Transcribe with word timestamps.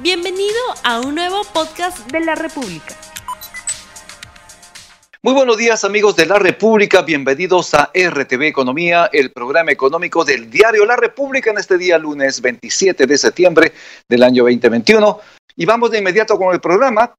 Bienvenido 0.00 0.60
a 0.84 1.00
un 1.00 1.16
nuevo 1.16 1.42
podcast 1.52 2.08
de 2.12 2.20
la 2.20 2.36
República. 2.36 2.94
Muy 5.22 5.34
buenos 5.34 5.56
días 5.56 5.82
amigos 5.82 6.14
de 6.14 6.24
la 6.24 6.38
República, 6.38 7.02
bienvenidos 7.02 7.74
a 7.74 7.90
RTV 7.92 8.42
Economía, 8.44 9.10
el 9.12 9.32
programa 9.32 9.72
económico 9.72 10.24
del 10.24 10.48
diario 10.48 10.86
La 10.86 10.94
República 10.94 11.50
en 11.50 11.58
este 11.58 11.76
día 11.76 11.98
lunes 11.98 12.40
27 12.40 13.06
de 13.06 13.18
septiembre 13.18 13.72
del 14.08 14.22
año 14.22 14.44
2021. 14.44 15.18
Y 15.56 15.66
vamos 15.66 15.90
de 15.90 15.98
inmediato 15.98 16.38
con 16.38 16.54
el 16.54 16.60
programa, 16.60 17.16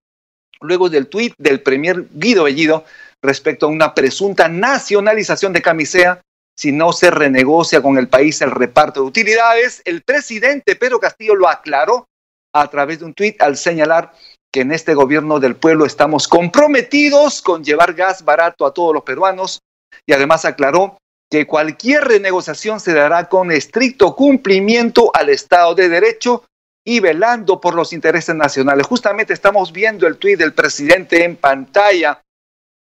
luego 0.62 0.90
del 0.90 1.08
tuit 1.08 1.34
del 1.38 1.62
premier 1.62 2.06
Guido 2.14 2.46
Bellido 2.46 2.86
respecto 3.22 3.66
a 3.66 3.70
una 3.70 3.94
presunta 3.94 4.48
nacionalización 4.48 5.52
de 5.52 5.62
Camisea 5.62 6.22
si 6.58 6.72
no 6.72 6.94
se 6.94 7.12
renegocia 7.12 7.82
con 7.82 7.98
el 7.98 8.08
país 8.08 8.42
el 8.42 8.52
reparto 8.52 9.02
de 9.02 9.08
utilidades. 9.08 9.82
El 9.84 10.02
presidente 10.02 10.78
Pedro 10.78 11.02
Castillo 11.02 11.36
lo 11.36 11.50
aclaró 11.50 12.09
a 12.54 12.68
través 12.70 13.00
de 13.00 13.06
un 13.06 13.14
tuit 13.14 13.42
al 13.42 13.58
señalar 13.58 14.14
que 14.52 14.62
en 14.62 14.72
este 14.72 14.94
gobierno 14.94 15.40
del 15.40 15.56
pueblo 15.56 15.86
estamos 15.86 16.28
comprometidos 16.28 17.42
con 17.42 17.64
llevar 17.64 17.94
gas 17.94 18.24
barato 18.26 18.66
a 18.66 18.74
todos 18.74 18.94
los 18.94 19.04
peruanos 19.04 19.60
y 20.06 20.14
además 20.14 20.46
aclaró 20.46 20.98
que 21.30 21.46
cualquier 21.46 22.06
renegociación 22.06 22.80
se 22.80 22.94
dará 22.94 23.30
con 23.30 23.52
estricto 23.52 24.16
cumplimiento 24.16 25.12
al 25.14 25.30
Estado 25.30 25.76
de 25.76 25.88
Derecho 25.88 26.46
y 26.84 27.00
velando 27.00 27.62
por 27.62 27.76
los 27.76 27.94
intereses 27.94 28.34
nacionales. 28.34 28.88
Justamente 28.88 29.34
estamos 29.34 29.72
viendo 29.72 30.08
el 30.08 30.18
tuit 30.18 30.40
del 30.40 30.54
presidente 30.54 31.24
en 31.24 31.36
pantalla. 31.36 32.20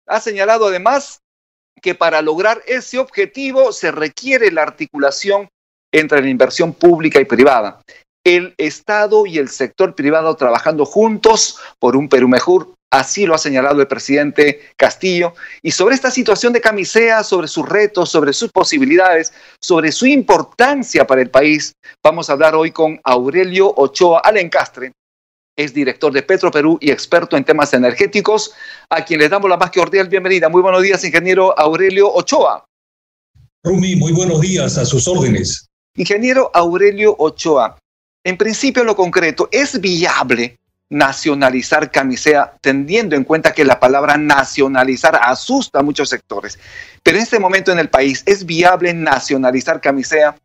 Ha 0.07 0.19
señalado 0.19 0.67
además 0.67 1.21
que 1.81 1.95
para 1.95 2.21
lograr 2.21 2.61
ese 2.67 2.99
objetivo 2.99 3.71
se 3.71 3.91
requiere 3.91 4.51
la 4.51 4.61
articulación 4.61 5.47
entre 5.91 6.21
la 6.21 6.29
inversión 6.29 6.73
pública 6.73 7.19
y 7.19 7.25
privada 7.25 7.81
el 8.25 8.55
Estado 8.57 9.25
y 9.25 9.37
el 9.37 9.47
sector 9.47 9.95
privado 9.95 10.35
trabajando 10.35 10.85
juntos 10.85 11.57
por 11.79 11.95
un 11.95 12.09
Perú 12.09 12.27
mejor. 12.27 12.73
Así 12.91 13.25
lo 13.25 13.35
ha 13.35 13.37
señalado 13.37 13.81
el 13.81 13.87
presidente 13.87 14.61
Castillo. 14.77 15.33
Y 15.61 15.71
sobre 15.71 15.95
esta 15.95 16.11
situación 16.11 16.53
de 16.53 16.61
Camisea, 16.61 17.23
sobre 17.23 17.47
sus 17.47 17.67
retos, 17.67 18.09
sobre 18.09 18.33
sus 18.33 18.51
posibilidades, 18.51 19.33
sobre 19.61 19.91
su 19.91 20.05
importancia 20.05 21.05
para 21.05 21.21
el 21.21 21.29
país, 21.29 21.73
vamos 22.03 22.29
a 22.29 22.33
hablar 22.33 22.55
hoy 22.55 22.71
con 22.71 22.99
Aurelio 23.03 23.73
Ochoa 23.75 24.19
Alencastre, 24.19 24.91
es 25.57 25.73
director 25.73 26.11
de 26.11 26.21
Petro 26.21 26.51
Perú 26.51 26.77
y 26.81 26.91
experto 26.91 27.37
en 27.37 27.45
temas 27.45 27.73
energéticos, 27.73 28.53
a 28.89 29.05
quien 29.05 29.19
le 29.19 29.29
damos 29.29 29.49
la 29.49 29.57
más 29.57 29.71
cordial 29.71 30.09
bienvenida. 30.09 30.49
Muy 30.49 30.61
buenos 30.61 30.83
días, 30.83 31.03
ingeniero 31.05 31.57
Aurelio 31.57 32.11
Ochoa. 32.13 32.65
Rumi, 33.63 33.95
muy 33.95 34.11
buenos 34.11 34.41
días, 34.41 34.77
a 34.77 34.85
sus 34.85 35.07
órdenes. 35.07 35.67
Ingeniero 35.95 36.51
Aurelio 36.53 37.15
Ochoa, 37.17 37.77
en 38.25 38.37
principio, 38.37 38.83
lo 38.83 38.95
concreto, 38.95 39.47
¿es 39.51 39.79
viable 39.79 40.57
nacionalizar 40.89 41.91
Camisea, 41.91 42.55
teniendo 42.59 43.15
en 43.15 43.23
cuenta 43.23 43.53
que 43.53 43.63
la 43.63 43.79
palabra 43.79 44.17
nacionalizar 44.17 45.19
asusta 45.21 45.79
a 45.79 45.83
muchos 45.83 46.09
sectores? 46.09 46.57
Pero 47.03 47.17
en 47.17 47.23
este 47.23 47.37
momento 47.37 47.71
en 47.71 47.77
el 47.77 47.87
país, 47.87 48.23
¿es 48.25 48.43
viable 48.43 48.95
nacionalizar 48.95 49.79
Camisea 49.79 50.35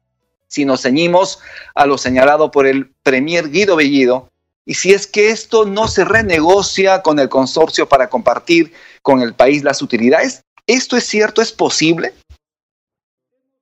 si 0.46 0.66
nos 0.66 0.82
ceñimos 0.82 1.38
a 1.74 1.86
lo 1.86 1.96
señalado 1.96 2.50
por 2.50 2.66
el 2.66 2.92
premier 3.02 3.48
Guido 3.48 3.76
Bellido? 3.76 4.28
Y 4.66 4.74
si 4.74 4.92
es 4.92 5.06
que 5.06 5.30
esto 5.30 5.64
no 5.64 5.88
se 5.88 6.04
renegocia 6.04 7.00
con 7.00 7.18
el 7.18 7.30
consorcio 7.30 7.88
para 7.88 8.10
compartir 8.10 8.74
con 9.00 9.22
el 9.22 9.32
país 9.32 9.64
las 9.64 9.80
utilidades, 9.80 10.42
¿esto 10.66 10.98
es 10.98 11.06
cierto? 11.06 11.40
¿Es 11.40 11.50
posible? 11.50 12.12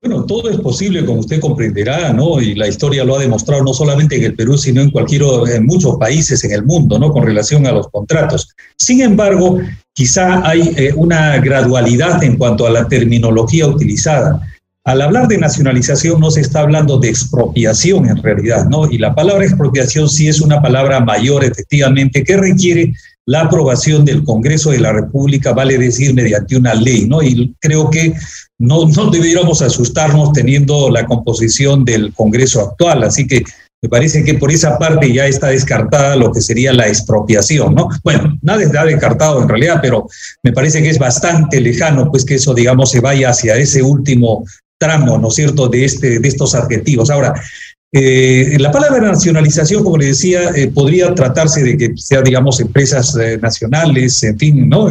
Bueno, 0.01 0.25
todo 0.27 0.49
es 0.49 0.61
posible, 0.61 1.05
como 1.05 1.21
usted 1.21 1.41
comprenderá, 1.41 2.13
¿no? 2.13 2.41
Y 2.41 2.55
la 2.55 2.69
historia 2.69 3.03
lo 3.03 3.17
ha 3.17 3.19
demostrado 3.19 3.65
no 3.65 3.75
solamente 3.75 4.15
en 4.15 4.23
el 4.23 4.37
Perú, 4.37 4.57
sino 4.57 4.81
en 4.81 4.93
cualquier 4.93 5.23
en 5.53 5.67
muchos 5.67 5.97
países 5.97 6.45
en 6.45 6.53
el 6.53 6.65
mundo, 6.65 7.01
¿no? 7.01 7.11
Con 7.11 7.25
relación 7.25 7.67
a 7.67 7.73
los 7.73 7.89
contratos. 7.89 8.55
Sin 8.77 9.01
embargo, 9.01 9.59
quizá 9.93 10.49
hay 10.49 10.73
eh, 10.77 10.93
una 10.95 11.39
gradualidad 11.39 12.23
en 12.23 12.37
cuanto 12.37 12.65
a 12.65 12.71
la 12.71 12.87
terminología 12.87 13.67
utilizada. 13.67 14.41
Al 14.85 15.03
hablar 15.03 15.27
de 15.27 15.37
nacionalización 15.37 16.21
no 16.21 16.31
se 16.31 16.43
está 16.43 16.61
hablando 16.61 16.99
de 16.99 17.09
expropiación 17.09 18.09
en 18.09 18.23
realidad, 18.23 18.67
¿no? 18.67 18.89
Y 18.89 18.99
la 18.99 19.17
palabra 19.17 19.45
expropiación 19.45 20.09
sí 20.09 20.29
es 20.29 20.41
una 20.41 20.63
palabra 20.63 21.01
mayor, 21.01 21.45
efectivamente, 21.45 22.23
que 22.23 22.37
requiere 22.37 22.95
la 23.29 23.43
aprobación 23.43 24.07
del 24.07 24.25
Congreso 24.25 24.71
de 24.71 24.81
la 24.81 24.91
República, 24.91 25.53
vale 25.53 25.77
decir, 25.77 26.15
mediante 26.15 26.57
una 26.57 26.73
ley, 26.73 27.07
¿no? 27.07 27.23
Y 27.23 27.55
creo 27.61 27.91
que 27.91 28.15
no, 28.59 28.89
no 28.89 29.11
debiéramos 29.11 29.61
asustarnos 29.61 30.33
teniendo 30.33 30.89
la 30.89 31.05
composición 31.05 31.85
del 31.85 32.15
Congreso 32.15 32.63
actual, 32.63 33.03
así 33.05 33.27
que 33.27 33.45
me 33.83 33.91
parece 33.91 34.25
que 34.25 34.35
por 34.35 34.51
esa 34.51 34.79
parte 34.79 35.13
ya 35.13 35.27
está 35.27 35.49
descartada 35.49 36.17
lo 36.17 36.33
que 36.33 36.41
sería 36.41 36.73
la 36.73 36.89
expropiación, 36.89 37.75
¿no? 37.75 37.91
Bueno, 38.03 38.39
nada 38.41 38.63
está 38.63 38.87
descartado 38.87 39.43
en 39.43 39.49
realidad, 39.51 39.81
pero 39.83 40.09
me 40.43 40.55
parece 40.55 40.83
que 40.83 40.89
es 40.89 40.99
bastante 40.99 41.61
lejano, 41.61 42.11
pues 42.11 42.25
que 42.25 42.37
eso, 42.37 42.55
digamos, 42.55 42.91
se 42.91 43.01
vaya 43.01 43.29
hacia 43.29 43.57
ese 43.57 43.83
último 43.83 44.47
tramo, 44.79 45.19
¿no 45.19 45.29
es 45.29 45.35
cierto?, 45.35 45.69
de, 45.69 45.85
este, 45.85 46.19
de 46.19 46.29
estos 46.29 46.55
adjetivos. 46.55 47.11
Ahora, 47.11 47.35
eh, 47.91 48.57
la 48.59 48.71
palabra 48.71 49.01
nacionalización, 49.01 49.83
como 49.83 49.97
le 49.97 50.07
decía, 50.07 50.51
eh, 50.55 50.69
podría 50.69 51.15
tratarse 51.15 51.63
de 51.63 51.79
que 51.79 51.97
sea, 51.97 52.21
digamos, 52.21 52.61
empresas 52.61 53.17
eh, 53.17 53.39
nacionales, 53.41 54.23
en 54.25 54.39
fin, 54.39 54.69
¿no? 54.69 54.89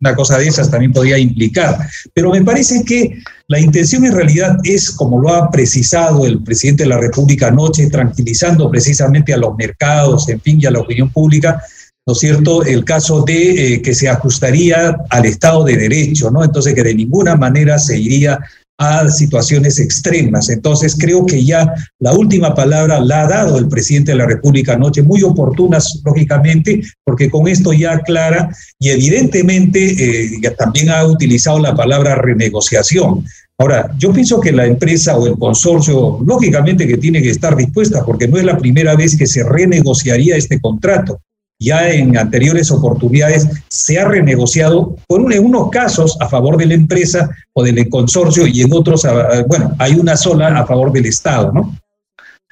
una 0.00 0.14
cosa 0.14 0.36
de 0.36 0.48
esas 0.48 0.70
también 0.70 0.92
podría 0.92 1.16
implicar. 1.16 1.78
Pero 2.12 2.30
me 2.30 2.42
parece 2.42 2.84
que 2.84 3.18
la 3.48 3.58
intención 3.58 4.04
en 4.04 4.12
realidad 4.12 4.58
es, 4.62 4.90
como 4.90 5.18
lo 5.18 5.30
ha 5.30 5.50
precisado 5.50 6.26
el 6.26 6.42
presidente 6.42 6.82
de 6.82 6.90
la 6.90 6.98
República 6.98 7.48
anoche, 7.48 7.88
tranquilizando 7.88 8.70
precisamente 8.70 9.32
a 9.32 9.38
los 9.38 9.56
mercados, 9.56 10.28
en 10.28 10.40
fin, 10.40 10.58
y 10.60 10.66
a 10.66 10.70
la 10.70 10.80
opinión 10.80 11.10
pública, 11.10 11.62
¿no 12.06 12.12
es 12.12 12.18
cierto?, 12.18 12.62
el 12.62 12.84
caso 12.84 13.22
de 13.22 13.80
que 13.82 13.94
se 13.94 14.10
ajustaría 14.10 14.94
al 15.08 15.24
Estado 15.24 15.64
de 15.64 15.78
Derecho, 15.78 16.30
¿no? 16.30 16.44
Entonces, 16.44 16.74
que 16.74 16.82
de 16.82 16.94
ninguna 16.94 17.36
manera 17.36 17.78
se 17.78 17.98
iría 17.98 18.38
a 18.78 19.08
situaciones 19.08 19.78
extremas. 19.78 20.48
Entonces 20.48 20.96
creo 20.98 21.24
que 21.26 21.44
ya 21.44 21.72
la 22.00 22.12
última 22.12 22.54
palabra 22.54 23.00
la 23.00 23.22
ha 23.22 23.28
dado 23.28 23.58
el 23.58 23.68
presidente 23.68 24.12
de 24.12 24.18
la 24.18 24.26
República 24.26 24.74
anoche, 24.74 25.02
muy 25.02 25.22
oportunas, 25.22 26.00
lógicamente, 26.04 26.82
porque 27.04 27.30
con 27.30 27.46
esto 27.46 27.72
ya 27.72 27.92
aclara 27.92 28.54
y 28.78 28.90
evidentemente 28.90 29.78
eh, 29.80 30.30
ya 30.42 30.54
también 30.54 30.90
ha 30.90 31.04
utilizado 31.04 31.58
la 31.58 31.74
palabra 31.74 32.16
renegociación. 32.16 33.24
Ahora, 33.56 33.94
yo 33.98 34.12
pienso 34.12 34.40
que 34.40 34.50
la 34.50 34.66
empresa 34.66 35.16
o 35.16 35.26
el 35.28 35.38
consorcio, 35.38 36.18
lógicamente 36.26 36.88
que 36.88 36.96
tiene 36.96 37.22
que 37.22 37.30
estar 37.30 37.54
dispuesta, 37.54 38.04
porque 38.04 38.26
no 38.26 38.36
es 38.36 38.44
la 38.44 38.58
primera 38.58 38.96
vez 38.96 39.16
que 39.16 39.28
se 39.28 39.44
renegociaría 39.44 40.36
este 40.36 40.60
contrato 40.60 41.20
ya 41.64 41.90
en 41.90 42.16
anteriores 42.16 42.70
oportunidades 42.70 43.48
se 43.68 43.98
ha 43.98 44.04
renegociado, 44.04 44.96
por 45.06 45.32
en 45.32 45.44
unos 45.44 45.70
casos 45.70 46.16
a 46.20 46.28
favor 46.28 46.56
de 46.56 46.66
la 46.66 46.74
empresa 46.74 47.30
o 47.54 47.62
del 47.64 47.88
consorcio 47.88 48.46
y 48.46 48.60
en 48.60 48.72
otros, 48.72 49.06
bueno, 49.48 49.74
hay 49.78 49.94
una 49.94 50.16
sola 50.16 50.58
a 50.58 50.66
favor 50.66 50.92
del 50.92 51.06
Estado, 51.06 51.50
¿no? 51.52 51.74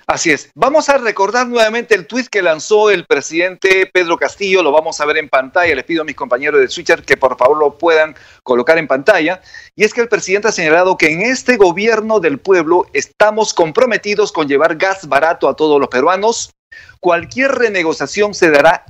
Así 0.07 0.31
es. 0.31 0.51
Vamos 0.55 0.89
a 0.89 0.99
recordar 0.99 1.47
nuevamente 1.47 1.95
el 1.95 2.07
tuit 2.07 2.27
que 2.27 2.43
lanzó 2.43 2.91
el 2.91 3.07
presidente 3.07 3.89
Pedro 3.91 4.19
Castillo. 4.19 4.63
Lo 4.63 4.73
vamos 4.73 5.01
a 5.01 5.07
ver 5.07 5.17
en 5.17 5.29
pantalla. 5.29 5.75
Les 5.75 5.85
pido 5.85 6.03
a 6.03 6.05
mis 6.05 6.17
compañeros 6.17 6.61
de 6.61 6.69
Switcher 6.69 7.03
que 7.03 7.17
por 7.17 7.39
favor 7.39 7.57
lo 7.57 7.79
puedan 7.79 8.15
colocar 8.43 8.79
en 8.79 8.89
pantalla. 8.89 9.41
Y 9.77 9.85
es 9.85 9.95
que 9.95 10.01
el 10.01 10.09
presidente 10.09 10.49
ha 10.49 10.53
señalado 10.53 10.97
que 10.97 11.13
en 11.13 11.23
este 11.23 11.57
gobierno 11.57 12.19
del 12.19 12.39
pueblo 12.39 12.87
estamos 12.93 13.55
comprometidos 13.55 14.33
con 14.33 14.49
llevar 14.49 14.77
gas 14.77 15.09
barato 15.09 15.49
a 15.49 15.55
todos 15.55 15.81
los 15.81 15.89
peruanos 15.89 16.51
Cualquier 17.01 17.53
renegociación 17.53 18.35
se 18.35 18.51
dará 18.51 18.85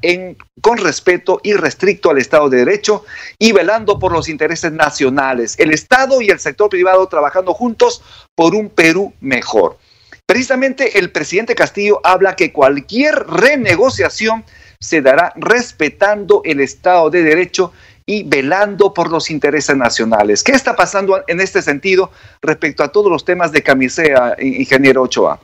con 0.61 0.79
respeto 0.79 1.41
y 1.43 1.55
restricto 1.55 2.11
al 2.11 2.19
Estado 2.19 2.49
de 2.49 2.59
Derecho 2.59 3.05
y 3.39 3.53
velando 3.53 3.99
por 3.99 4.13
los 4.13 4.29
intereses 4.29 4.73
nacionales, 4.73 5.59
el 5.59 5.73
Estado 5.73 6.21
y 6.21 6.29
el 6.29 6.39
sector 6.39 6.69
privado 6.69 7.07
trabajando 7.07 7.55
juntos 7.55 8.03
por 8.35 8.55
un 8.55 8.69
Perú 8.69 9.13
mejor. 9.21 9.79
Precisamente 10.27 10.99
el 10.99 11.11
presidente 11.11 11.55
Castillo 11.55 12.01
habla 12.05 12.37
que 12.37 12.53
cualquier 12.53 13.27
renegociación 13.27 14.45
se 14.81 15.01
dará 15.01 15.33
respetando 15.37 16.43
el 16.45 16.61
Estado 16.61 17.11
de 17.11 17.23
Derecho 17.23 17.73
y 18.07 18.25
velando 18.25 18.93
por 18.93 19.11
los 19.11 19.31
intereses 19.31 19.77
nacionales. 19.77 20.43
¿Qué 20.43 20.53
está 20.53 20.75
pasando 20.75 21.23
en 21.27 21.41
este 21.41 21.63
sentido 21.63 22.11
respecto 22.41 22.83
a 22.83 22.89
todos 22.89 23.11
los 23.11 23.25
temas 23.25 23.53
de 23.53 23.63
camisea, 23.63 24.37
ingeniero 24.41 25.03
Ochoa? 25.03 25.41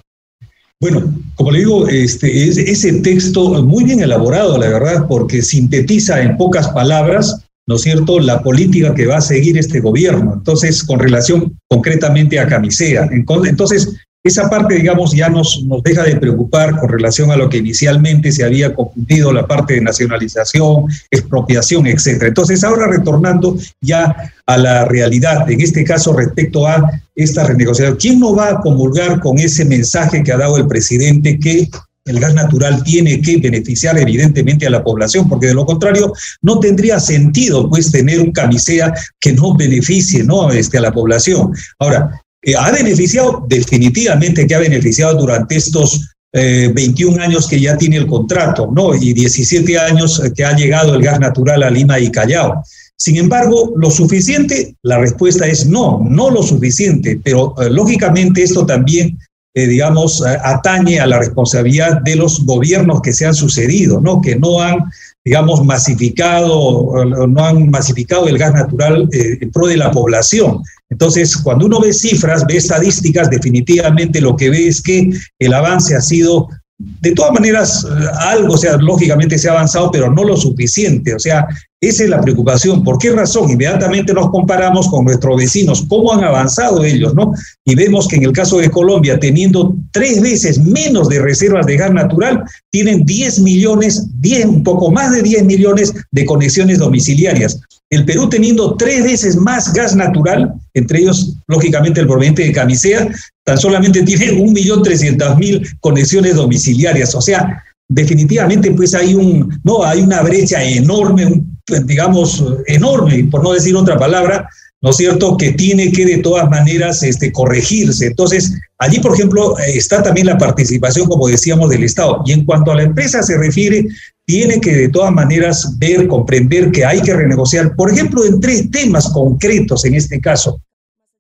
Bueno, 0.81 1.13
como 1.35 1.51
le 1.51 1.59
digo, 1.59 1.89
este, 1.89 2.49
es, 2.49 2.57
ese 2.57 3.01
texto 3.01 3.63
muy 3.65 3.83
bien 3.83 4.01
elaborado, 4.01 4.57
la 4.59 4.69
verdad, 4.69 5.07
porque 5.09 5.43
sintetiza 5.43 6.23
en 6.23 6.37
pocas 6.37 6.69
palabras, 6.69 7.45
¿no 7.67 7.75
es 7.75 7.83
cierto?, 7.83 8.21
la 8.21 8.43
política 8.43 8.95
que 8.95 9.07
va 9.07 9.17
a 9.17 9.21
seguir 9.21 9.59
este 9.59 9.81
gobierno. 9.81 10.35
Entonces, 10.35 10.85
con 10.85 11.01
relación 11.01 11.59
concretamente 11.69 12.39
a 12.39 12.47
Camisea. 12.47 13.09
Entonces, 13.11 13.97
esa 14.25 14.51
parte, 14.51 14.75
digamos, 14.75 15.13
ya 15.13 15.29
nos, 15.29 15.63
nos 15.65 15.83
deja 15.83 16.03
de 16.03 16.17
preocupar 16.17 16.79
con 16.79 16.89
relación 16.89 17.31
a 17.31 17.37
lo 17.37 17.49
que 17.49 17.59
inicialmente 17.59 18.33
se 18.33 18.45
había 18.45 18.75
confundido, 18.75 19.33
la 19.33 19.47
parte 19.47 19.75
de 19.75 19.81
nacionalización, 19.81 20.85
expropiación, 21.11 21.87
etc. 21.87 22.25
Entonces, 22.25 22.65
ahora 22.65 22.89
retornando 22.89 23.57
ya 23.81 24.33
a 24.47 24.57
la 24.57 24.85
realidad, 24.85 25.49
en 25.51 25.61
este 25.61 25.85
caso 25.85 26.13
respecto 26.13 26.67
a 26.67 26.91
esta 27.15 27.45
renegociación, 27.45 27.97
¿quién 27.97 28.21
no 28.21 28.35
va 28.35 28.51
a 28.51 28.61
comulgar 28.61 29.21
con 29.21 29.39
ese 29.39 29.65
mensaje 29.65 30.23
que 30.23 30.33
ha 30.33 30.39
dado 30.39 30.57
el 30.57 30.67
presidente 30.67 31.39
que 31.39 31.69
el 32.09 32.21
gas 32.21 32.35
natural 32.35 32.83
tiene 32.83 33.21
que 33.21 33.37
beneficiar 33.37 33.99
evidentemente 33.99 34.67
a 34.67 34.71
la 34.71 34.83
población, 34.83 35.29
porque 35.29 35.49
de 35.49 35.55
lo 35.55 35.67
contrario 35.67 36.13
no 36.41 36.59
tendría 36.59 36.99
sentido 36.99 37.69
pues 37.69 37.93
tener 37.93 38.21
un 38.21 38.33
camisea 38.33 38.95
que 39.21 39.33
no 39.33 39.55
beneficie 39.55 40.25
¿no? 40.25 40.51
Este, 40.51 40.79
a 40.79 40.81
la 40.81 40.93
población. 40.93 41.53
Ahora, 41.79 42.23
eh, 42.43 42.55
¿ha 42.57 42.71
beneficiado? 42.71 43.45
Definitivamente 43.49 44.47
que 44.47 44.55
ha 44.55 44.61
beneficiado 44.61 45.19
durante 45.19 45.57
estos 45.57 46.15
21 46.31 47.23
años 47.23 47.49
que 47.49 47.59
ya 47.59 47.77
tiene 47.79 47.97
el 47.97 48.07
contrato, 48.07 48.71
¿no? 48.71 48.95
Y 48.95 49.15
17 49.15 49.79
años 49.79 50.23
que 50.37 50.45
ha 50.45 50.55
llegado 50.55 50.95
el 50.95 51.03
gas 51.03 51.19
natural 51.19 51.63
a 51.63 51.71
Lima 51.71 51.99
y 51.99 52.11
Callao. 52.11 52.63
Sin 53.01 53.17
embargo, 53.17 53.75
¿lo 53.77 53.93
suficiente? 53.93 54.75
La 54.83 54.99
respuesta 54.99 55.47
es 55.47 55.67
no, 55.67 56.05
no 56.05 56.31
lo 56.31 56.43
suficiente, 56.43 57.21
pero 57.23 57.55
eh, 57.63 57.71
lógicamente 57.71 58.43
esto 58.43 58.67
también, 58.67 59.17
eh, 59.55 59.67
digamos, 59.67 60.23
atañe 60.23 61.01
a 61.01 61.07
la 61.07 61.19
responsabilidad 61.19 62.01
de 62.03 62.17
los 62.17 62.45
gobiernos 62.45 63.01
que 63.01 63.13
se 63.13 63.27
han 63.27 63.35
sucedido, 63.35 64.01
¿no? 64.01 64.21
Que 64.21 64.37
no 64.37 64.61
han, 64.61 64.79
digamos, 65.25 65.65
masificado, 65.65 67.05
no 67.05 67.45
han 67.45 67.71
masificado 67.71 68.29
el 68.29 68.39
gas 68.39 68.53
natural 68.53 69.09
eh, 69.13 69.39
en 69.41 69.51
pro 69.51 69.67
de 69.67 69.77
la 69.77 69.91
población. 69.91 70.63
Entonces, 70.91 71.37
cuando 71.37 71.67
uno 71.67 71.81
ve 71.81 71.93
cifras, 71.93 72.47
ve 72.47 72.57
estadísticas, 72.57 73.31
definitivamente 73.31 74.21
lo 74.21 74.37
que 74.37 74.51
ve 74.51 74.69
es 74.69 74.81
que 74.83 75.11
el 75.39 75.53
avance 75.53 75.97
ha 75.97 76.01
sido 76.01 76.49
de 76.79 77.13
todas 77.13 77.33
maneras, 77.33 77.85
algo, 78.21 78.55
o 78.55 78.57
sea, 78.57 78.77
lógicamente 78.77 79.37
se 79.37 79.49
ha 79.49 79.53
avanzado, 79.53 79.91
pero 79.91 80.13
no 80.13 80.23
lo 80.23 80.37
suficiente. 80.37 81.13
O 81.13 81.19
sea, 81.19 81.47
esa 81.81 82.05
es 82.05 82.11
la 82.11 82.21
preocupación. 82.21 82.85
¿Por 82.85 82.99
qué 82.99 83.11
razón? 83.11 83.51
Inmediatamente 83.51 84.13
nos 84.13 84.31
comparamos 84.31 84.89
con 84.89 85.05
nuestros 85.05 85.37
vecinos, 85.37 85.85
cómo 85.89 86.13
han 86.13 86.23
avanzado 86.23 86.85
ellos, 86.85 87.15
¿no? 87.15 87.33
Y 87.65 87.75
vemos 87.75 88.07
que 88.07 88.17
en 88.17 88.25
el 88.25 88.33
caso 88.33 88.59
de 88.59 88.71
Colombia, 88.71 89.19
teniendo 89.19 89.77
tres 89.91 90.21
veces 90.21 90.59
menos 90.59 91.09
de 91.09 91.21
reservas 91.21 91.67
de 91.67 91.77
gas 91.77 91.93
natural, 91.93 92.45
tienen 92.71 93.05
10 93.05 93.41
millones, 93.41 94.07
10, 94.21 94.47
un 94.47 94.63
poco 94.63 94.91
más 94.91 95.13
de 95.13 95.23
10 95.23 95.45
millones 95.45 95.93
de 96.13 96.25
conexiones 96.25 96.79
domiciliarias. 96.79 97.61
El 97.91 98.05
Perú 98.05 98.29
teniendo 98.29 98.77
tres 98.77 99.03
veces 99.03 99.37
más 99.37 99.73
gas 99.73 99.97
natural, 99.97 100.53
entre 100.75 101.01
ellos, 101.01 101.37
lógicamente, 101.47 102.01
el 102.01 102.07
proveniente 102.07 102.43
de 102.45 102.53
Camisea, 102.53 103.09
tan 103.45 103.59
solamente 103.59 104.03
tiene 104.03 104.33
1.300.000 104.33 105.79
conexiones 105.81 106.35
domiciliarias. 106.35 107.15
O 107.15 107.21
sea, 107.21 107.65
definitivamente 107.89 108.71
pues 108.73 108.95
hay 108.95 109.15
un 109.15 109.59
no 109.65 109.83
hay 109.83 110.03
una 110.03 110.21
brecha 110.21 110.63
enorme 110.63 111.25
un 111.25 111.59
digamos, 111.85 112.45
enorme, 112.67 113.25
por 113.31 113.43
no 113.43 113.53
decir 113.53 113.77
otra 113.77 113.99
palabra, 113.99 114.49
¿no 114.81 114.91
es 114.91 114.97
cierto?, 114.97 115.37
que 115.37 115.53
tiene 115.53 115.93
que 115.93 116.07
de 116.07 116.19
todas 116.19 116.49
maneras 116.49 117.03
este, 117.03 117.33
corregirse. 117.33 118.07
Entonces, 118.07 118.59
allí, 118.79 119.01
por 119.01 119.15
ejemplo, 119.15 119.59
eh, 119.59 119.73
está 119.75 120.03
también 120.03 120.27
la 120.27 120.39
participación, 120.39 121.09
como 121.09 121.29
decíamos, 121.29 121.71
del 121.71 121.85
Estado. 121.85 122.23
Y 122.27 122.33
en 122.33 122.45
cuanto 122.45 122.73
a 122.73 122.77
la 122.77 122.85
empresa 122.85 123.23
se 123.23 123.37
refiere, 123.37 123.87
tiene 124.29 124.61
que 124.61 124.77
de 124.77 124.89
todas 124.91 125.11
maneras 125.11 125.79
ver, 125.79 126.07
comprender 126.07 126.71
que 126.71 126.85
hay 126.85 127.01
que 127.01 127.15
renegociar, 127.15 127.75
por 127.75 127.91
ejemplo, 127.91 128.27
en 128.27 128.39
tres 128.39 128.71
temas 128.71 129.09
concretos 129.09 129.87
en 129.87 129.95
este 129.95 130.21
caso. 130.21 130.61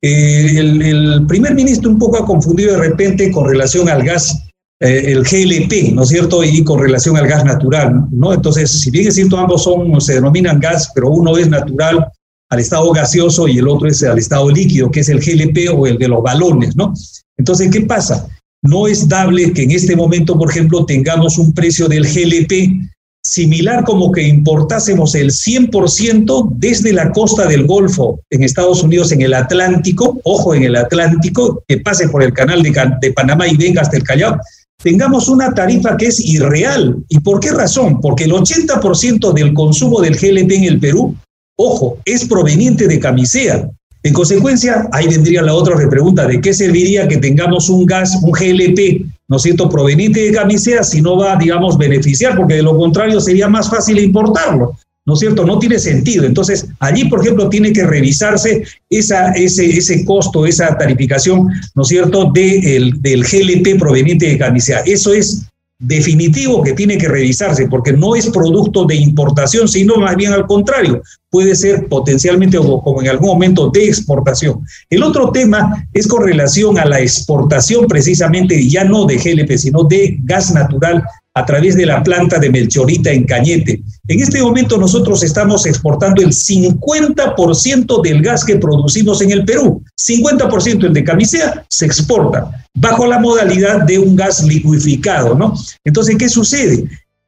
Eh, 0.03 0.59
el, 0.59 1.25
primer 1.27 1.55
ministro 1.55 1.91
un 1.91 1.99
poco 1.99 2.19
ha 2.19 2.27
confundido 2.27 2.73
de 2.73 2.79
repente 2.79 3.31
con 3.33 3.49
relación 3.49 3.89
al 3.89 4.05
gas 4.05 4.45
eh, 4.81 5.05
el 5.07 5.23
GLP, 5.23 5.95
¿no 5.95 6.03
es 6.03 6.11
cierto? 6.11 6.45
Y 6.45 6.63
con 6.63 6.81
relación 6.81 7.17
al 7.17 7.27
gas 7.27 7.47
natural, 7.47 8.05
¿no? 8.13 8.35
Entonces, 8.35 8.71
si 8.71 8.91
bien 8.91 9.09
es 9.09 9.15
cierto, 9.15 9.39
ambos 9.39 9.65
son, 9.65 9.99
se 10.03 10.13
denominan 10.13 10.61
gas, 10.61 10.93
pero 10.95 11.09
uno 11.09 11.39
es 11.39 11.49
natural 11.49 12.07
al 12.51 12.61
estado 12.61 12.93
gaseoso 12.93 13.49
y 13.49 13.57
el 13.57 13.69
otro 13.69 13.89
es 13.89 14.03
al 14.03 14.19
estado 14.19 14.51
líquido, 14.51 14.91
que 14.91 15.01
es 15.01 15.09
el 15.09 15.21
GLP 15.21 15.75
o 15.75 15.87
el 15.87 15.97
de 15.97 16.09
los 16.09 16.23
balones, 16.23 16.77
¿no? 16.77 16.93
Entonces, 17.39 17.71
¿qué 17.71 17.81
pasa? 17.81 18.29
No 18.63 18.87
es 18.87 19.09
dable 19.09 19.55
que 19.55 19.63
en 19.63 19.71
este 19.71 19.97
momento, 19.97 20.39
por 20.39 20.51
ejemplo, 20.51 20.85
tengamos 20.85 21.39
un 21.39 21.55
precio 21.55 21.89
del 21.89 22.05
GLP 22.05 22.87
similar 23.29 23.85
como 23.85 24.11
que 24.11 24.23
importásemos 24.23 25.15
el 25.15 25.31
100% 25.31 26.53
desde 26.57 26.93
la 26.93 27.11
costa 27.13 27.47
del 27.47 27.67
Golfo 27.67 28.21
en 28.31 28.43
Estados 28.43 28.83
Unidos, 28.83 29.13
en 29.13 29.21
el 29.21 29.35
Atlántico, 29.35 30.19
ojo 30.25 30.55
en 30.55 30.65
el 30.65 30.77
Atlántico, 30.77 31.63
que 31.69 31.79
pase 31.79 32.09
por 32.09 32.23
el 32.23 32.33
canal 32.33 32.63
de, 32.63 33.13
Panamá 33.13 33.47
y 33.47 33.57
venga 33.57 33.83
hasta 33.83 33.97
el 33.97 34.03
Callao, 34.03 34.39
tengamos 34.83 35.29
una 35.29 35.53
tarifa 35.53 35.97
que 35.97 36.07
es 36.07 36.21
irreal. 36.21 36.97
¿Y 37.09 37.21
por 37.21 37.41
qué 37.41 37.51
razón? 37.51 38.01
Porque 38.01 38.25
el 38.25 38.33
80% 38.33 39.33
del 39.35 39.53
consumo 39.53 40.01
del 40.01 40.17
GLP 40.17 40.53
en 40.53 40.65
el 40.65 40.81
Perú, 40.81 41.15
ojo, 41.59 41.99
es 42.05 42.25
proveniente 42.25 42.89
de 42.89 42.99
camisea. 42.99 43.69
En 44.03 44.15
consecuencia, 44.15 44.89
ahí 44.93 45.07
vendría 45.07 45.43
la 45.43 45.55
otra 45.55 45.77
pregunta, 45.91 46.27
¿de 46.27 46.41
qué 46.41 46.55
serviría 46.55 47.09
que 47.09 47.19
tengamos 47.19 47.69
un 47.69 47.85
gas, 47.85 48.19
un 48.23 48.31
GLP, 48.31 49.05
¿no 49.29 49.37
es 49.37 49.43
cierto?, 49.43 49.69
proveniente 49.69 50.21
de 50.21 50.33
camisea 50.33 50.83
si 50.83 51.01
no 51.03 51.17
va, 51.17 51.37
digamos, 51.37 51.77
beneficiar, 51.77 52.37
porque 52.37 52.55
de 52.55 52.63
lo 52.63 52.77
contrario 52.77 53.21
sería 53.21 53.49
más 53.49 53.71
fácil 53.71 53.99
importarlo. 53.99 54.77
¿no 55.09 55.15
es 55.15 55.21
cierto? 55.21 55.47
No 55.47 55.59
tiene 55.59 55.79
sentido. 55.79 56.27
Entonces, 56.27 56.69
allí, 56.81 57.07
por 57.07 57.23
ejemplo, 57.23 57.49
tiene 57.49 57.73
que 57.73 57.87
revisarse 57.87 58.63
esa, 58.91 59.33
ese, 59.33 59.65
ese 59.65 60.05
costo, 60.05 60.45
esa 60.45 60.77
tarificación, 60.77 61.49
¿no 61.75 61.83
es 61.83 61.89
cierto?, 61.89 62.31
de 62.31 62.93
del 63.01 63.25
GLP 63.25 63.79
proveniente 63.79 64.27
de 64.27 64.37
camisea. 64.37 64.81
Eso 64.81 65.15
es 65.15 65.47
definitivo 65.79 66.63
que 66.63 66.73
tiene 66.73 66.99
que 66.99 67.09
revisarse, 67.09 67.69
porque 67.69 67.93
no 67.93 68.17
es 68.17 68.29
producto 68.31 68.85
de 68.85 68.97
importación, 68.97 69.69
sino 69.69 69.97
más 69.97 70.17
bien 70.17 70.33
al 70.33 70.47
contrario, 70.47 71.03
puede 71.31 71.55
ser 71.55 71.89
potencialmente 71.89 72.59
o 72.59 72.83
como 72.83 73.01
en 73.01 73.09
algún 73.09 73.29
momento 73.29 73.71
de 73.71 73.87
exportación. 73.87 74.65
El 74.91 75.05
otro 75.05 75.31
tema 75.31 75.87
es 75.93 76.09
con 76.09 76.25
relación 76.25 76.79
a 76.79 76.85
la 76.85 77.01
exportación 77.01 77.87
precisamente, 77.87 78.69
ya 78.69 78.83
no 78.85 79.07
de 79.07 79.19
GLP, 79.19 79.57
sino 79.57 79.85
de 79.85 80.19
gas 80.25 80.53
natural 80.53 81.05
a 81.35 81.47
través 81.47 81.77
de 81.77 81.87
la 81.87 82.03
planta 82.03 82.41
de 82.41 82.51
Melchorita 82.51 83.13
en 83.13 83.25
Cañete. 83.25 83.81
En 84.09 84.21
este 84.21 84.43
momento 84.43 84.77
nosotros 84.77 85.23
estamos 85.23 85.67
exportando 85.67 86.23
el 86.23 86.33
50% 86.33 88.03
del 88.03 88.23
gas 88.23 88.45
que 88.45 88.57
producimos 88.57 89.23
en 89.23 89.31
el 89.31 89.45
Perú. 89.45 89.81
50% 89.97 90.87
el 90.87 90.93
de 90.93 91.05
camisea 91.05 91.65
se 91.69 91.87
exporta 91.87 92.51
bajo 92.81 93.07
la 93.07 93.19
modalidad 93.19 93.83
de 93.83 93.99
un 93.99 94.17
gas 94.17 94.43
liquificado, 94.43 95.35
¿no? 95.35 95.55
Entonces, 95.85 96.17
¿qué 96.19 96.29
sucede? 96.29 96.85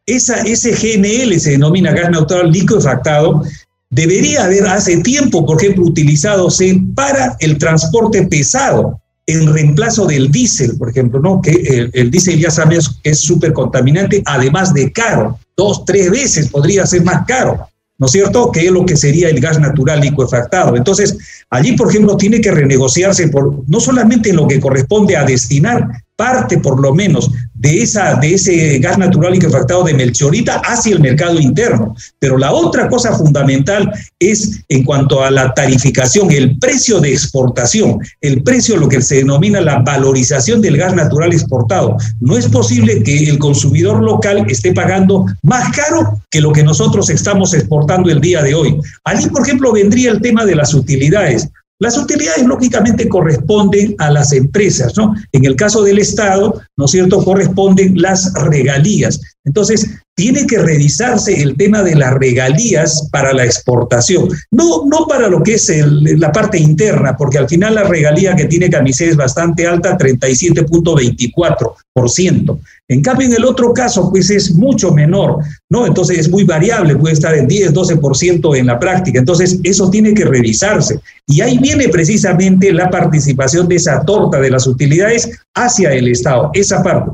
Esa, 0.07 0.41
ese 0.43 0.73
GNL 0.73 1.39
se 1.39 1.53
denomina 1.53 1.93
gas 1.93 2.11
natural 2.11 2.51
liquefactado, 2.51 3.43
debería 3.91 4.45
haber 4.45 4.67
hace 4.67 4.99
tiempo, 4.99 5.45
por 5.45 5.63
ejemplo, 5.63 5.85
utilizado 5.85 6.49
para 6.95 7.37
el 7.41 7.59
transporte 7.59 8.27
pesado 8.27 9.01
en 9.27 9.53
reemplazo 9.53 10.07
del 10.07 10.31
diésel, 10.31 10.77
por 10.77 10.91
ejemplo, 10.91 11.21
¿no? 11.21 11.41
Que 11.41 11.53
el, 11.53 11.91
el 11.93 12.11
diésel 12.11 12.39
ya 12.39 12.51
sabes 12.51 12.89
que 13.03 13.11
es 13.11 13.21
súper 13.21 13.53
contaminante, 13.53 14.23
además 14.27 14.75
de 14.75 14.91
caro, 14.91 15.39
dos, 15.57 15.85
tres 15.85 16.11
veces 16.11 16.49
podría 16.49 16.87
ser 16.87 17.05
más 17.05 17.25
caro. 17.27 17.70
¿No 18.01 18.07
es 18.07 18.13
cierto? 18.13 18.51
Que 18.51 18.67
es 18.67 18.73
lo 18.73 18.87
que 18.87 18.97
sería 18.97 19.29
el 19.29 19.39
gas 19.41 19.61
natural 19.61 20.01
liquefactado. 20.01 20.75
Entonces, 20.75 21.19
allí, 21.51 21.73
por 21.77 21.91
ejemplo, 21.91 22.17
tiene 22.17 22.41
que 22.41 22.51
renegociarse 22.51 23.29
por, 23.29 23.63
no 23.69 23.79
solamente 23.79 24.31
en 24.31 24.37
lo 24.37 24.49
que 24.49 24.59
corresponde 24.59 25.19
a 25.19 25.25
destinar 25.25 25.87
parte, 26.17 26.59
por 26.59 26.81
lo 26.81 26.95
menos, 26.95 27.31
de, 27.61 27.83
esa, 27.83 28.15
de 28.15 28.35
ese 28.35 28.79
gas 28.79 28.97
natural 28.97 29.33
liquefactado 29.33 29.85
de 29.85 29.93
Melchorita 29.93 30.63
hacia 30.65 30.95
el 30.95 31.01
mercado 31.01 31.39
interno. 31.39 31.95
Pero 32.19 32.39
la 32.39 32.53
otra 32.53 32.89
cosa 32.89 33.13
fundamental 33.13 33.93
es 34.19 34.61
en 34.71 34.83
cuanto 34.83 35.23
a 35.23 35.31
la 35.31 35.53
tarificación, 35.53 36.31
el 36.31 36.59
precio 36.59 37.01
de 37.01 37.13
exportación, 37.13 37.99
el 38.23 38.43
precio, 38.43 38.79
lo 38.79 38.89
que 38.89 39.03
se 39.03 39.17
denomina 39.17 39.61
la 39.61 39.81
valorización 39.81 40.63
del 40.63 40.79
gas 40.79 40.95
natural 40.95 41.35
exportado. 41.35 41.99
No 42.21 42.39
es 42.39 42.49
posible 42.49 43.03
que 43.03 43.29
el 43.29 43.39
consumidor 43.39 44.03
local 44.03 44.47
esté 44.49 44.73
pagando 44.73 45.27
más 45.43 45.77
caro 45.77 46.19
que 46.31 46.41
lo 46.41 46.53
que 46.53 46.63
nosotros 46.63 47.11
estamos 47.11 47.53
exportando 47.53 48.09
el 48.09 48.23
día 48.23 48.43
de 48.43 48.55
hoy. 48.55 48.81
Allí, 49.05 49.29
por 49.29 49.43
ejemplo, 49.43 49.71
vendría 49.73 50.13
el 50.13 50.23
tema 50.23 50.47
de 50.47 50.55
las 50.55 50.73
utilidades. 50.73 51.51
Las 51.81 51.97
utilidades 51.97 52.47
lógicamente 52.47 53.09
corresponden 53.09 53.95
a 53.99 54.11
las 54.11 54.33
empresas, 54.33 54.97
¿no? 54.99 55.15
En 55.33 55.47
el 55.47 55.57
caso 55.57 55.83
del 55.83 55.99
Estado, 55.99 56.61
¿no 56.77 56.85
es 56.85 56.91
cierto?, 56.91 57.25
corresponden 57.25 57.99
las 58.01 58.35
regalías. 58.35 59.19
Entonces, 59.45 59.89
tiene 60.15 60.47
que 60.47 60.59
revisarse 60.59 61.41
el 61.41 61.57
tema 61.57 61.83
de 61.83 61.95
las 61.95 62.13
regalías 62.13 63.09
para 63.11 63.33
la 63.33 63.47
exportación, 63.47 64.29
no, 64.51 64.85
no 64.85 65.07
para 65.07 65.29
lo 65.29 65.43
que 65.43 65.55
es 65.55 65.73
la 66.19 66.31
parte 66.31 66.59
interna, 66.59 67.17
porque 67.17 67.39
al 67.39 67.49
final 67.49 67.77
la 67.77 67.85
regalía 67.85 68.37
que 68.37 68.45
tiene 68.45 68.69
Camisea 68.69 69.09
es 69.09 69.17
bastante 69.17 69.67
alta, 69.67 69.97
37.24%. 69.97 72.59
En 72.91 73.03
cambio, 73.03 73.29
en 73.29 73.35
el 73.35 73.45
otro 73.45 73.73
caso, 73.73 74.11
pues 74.11 74.31
es 74.31 74.53
mucho 74.57 74.93
menor, 74.93 75.39
¿no? 75.71 75.87
Entonces 75.87 76.19
es 76.19 76.29
muy 76.29 76.43
variable, 76.43 76.97
puede 76.97 77.15
estar 77.15 77.37
en 77.37 77.47
10, 77.47 77.73
12% 77.73 78.59
en 78.59 78.67
la 78.67 78.81
práctica. 78.81 79.21
Entonces, 79.21 79.61
eso 79.63 79.89
tiene 79.91 80.13
que 80.13 80.25
revisarse. 80.25 80.99
Y 81.29 81.41
ahí 81.41 81.57
viene 81.59 81.89
precisamente 81.89 82.73
la 82.73 82.91
participación 82.91 83.69
de 83.69 83.77
esa 83.77 84.05
torta 84.05 84.41
de 84.41 84.51
las 84.51 84.67
utilidades 84.67 85.31
hacia 85.55 85.93
el 85.93 86.09
Estado, 86.09 86.51
esa 86.53 86.83
parte. 86.83 87.13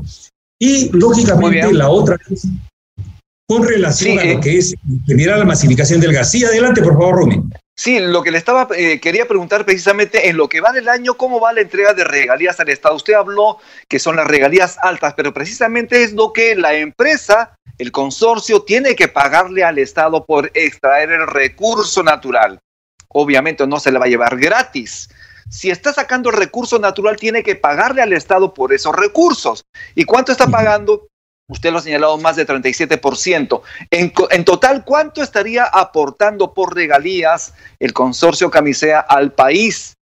Y 0.59 0.89
lógicamente 0.97 1.71
la 1.71 1.89
otra 1.89 2.17
es 2.27 2.47
con 3.47 3.63
relación 3.63 4.17
a 4.17 4.25
lo 4.25 4.31
eh. 4.31 4.39
que 4.41 4.57
es 4.57 4.73
generar 5.05 5.37
la 5.37 5.45
masificación 5.45 6.01
del 6.01 6.11
gas. 6.11 6.31
Sí, 6.31 6.43
adelante, 6.43 6.81
por 6.81 6.93
favor, 6.93 7.17
Rumi. 7.17 7.43
Sí, 7.79 7.99
lo 7.99 8.23
que 8.23 8.31
le 8.31 8.39
estaba 8.39 8.67
eh, 8.75 8.99
quería 8.99 9.27
preguntar 9.27 9.63
precisamente 9.63 10.29
en 10.29 10.35
lo 10.35 10.49
que 10.49 10.61
va 10.61 10.71
del 10.71 10.89
año, 10.89 11.13
¿cómo 11.13 11.39
va 11.39 11.53
la 11.53 11.61
entrega 11.61 11.93
de 11.93 12.03
regalías 12.03 12.59
al 12.59 12.69
Estado? 12.69 12.95
Usted 12.95 13.13
habló 13.13 13.59
que 13.87 13.99
son 13.99 14.15
las 14.15 14.25
regalías 14.25 14.79
altas, 14.81 15.13
pero 15.15 15.31
precisamente 15.31 16.01
es 16.01 16.13
lo 16.13 16.33
que 16.33 16.55
la 16.55 16.73
empresa, 16.73 17.55
el 17.77 17.91
consorcio, 17.91 18.63
tiene 18.63 18.95
que 18.95 19.07
pagarle 19.07 19.63
al 19.63 19.77
Estado 19.77 20.25
por 20.25 20.49
extraer 20.55 21.11
el 21.11 21.27
recurso 21.27 22.01
natural. 22.01 22.59
Obviamente 23.09 23.67
no 23.67 23.79
se 23.79 23.91
le 23.91 23.99
va 23.99 24.05
a 24.05 24.09
llevar 24.09 24.37
gratis. 24.37 25.09
Si 25.47 25.69
está 25.69 25.93
sacando 25.93 26.31
el 26.31 26.35
recurso 26.35 26.79
natural, 26.79 27.15
tiene 27.15 27.43
que 27.43 27.55
pagarle 27.55 28.01
al 28.01 28.11
Estado 28.11 28.55
por 28.55 28.73
esos 28.73 28.95
recursos. 28.95 29.63
¿Y 29.93 30.03
cuánto 30.03 30.31
está 30.31 30.47
pagando? 30.47 31.07
Usted 31.49 31.71
lo 31.71 31.77
ha 31.77 31.81
señalado 31.81 32.17
más 32.17 32.35
de 32.35 32.45
37%. 32.45 33.61
En, 33.89 34.11
en 34.31 34.45
total, 34.45 34.83
¿cuánto 34.83 35.23
estaría 35.23 35.63
aportando 35.63 36.53
por 36.53 36.75
regalías 36.75 37.53
el 37.79 37.93
consorcio 37.93 38.49
Camisea 38.49 38.99
al 38.99 39.31
país? 39.31 39.95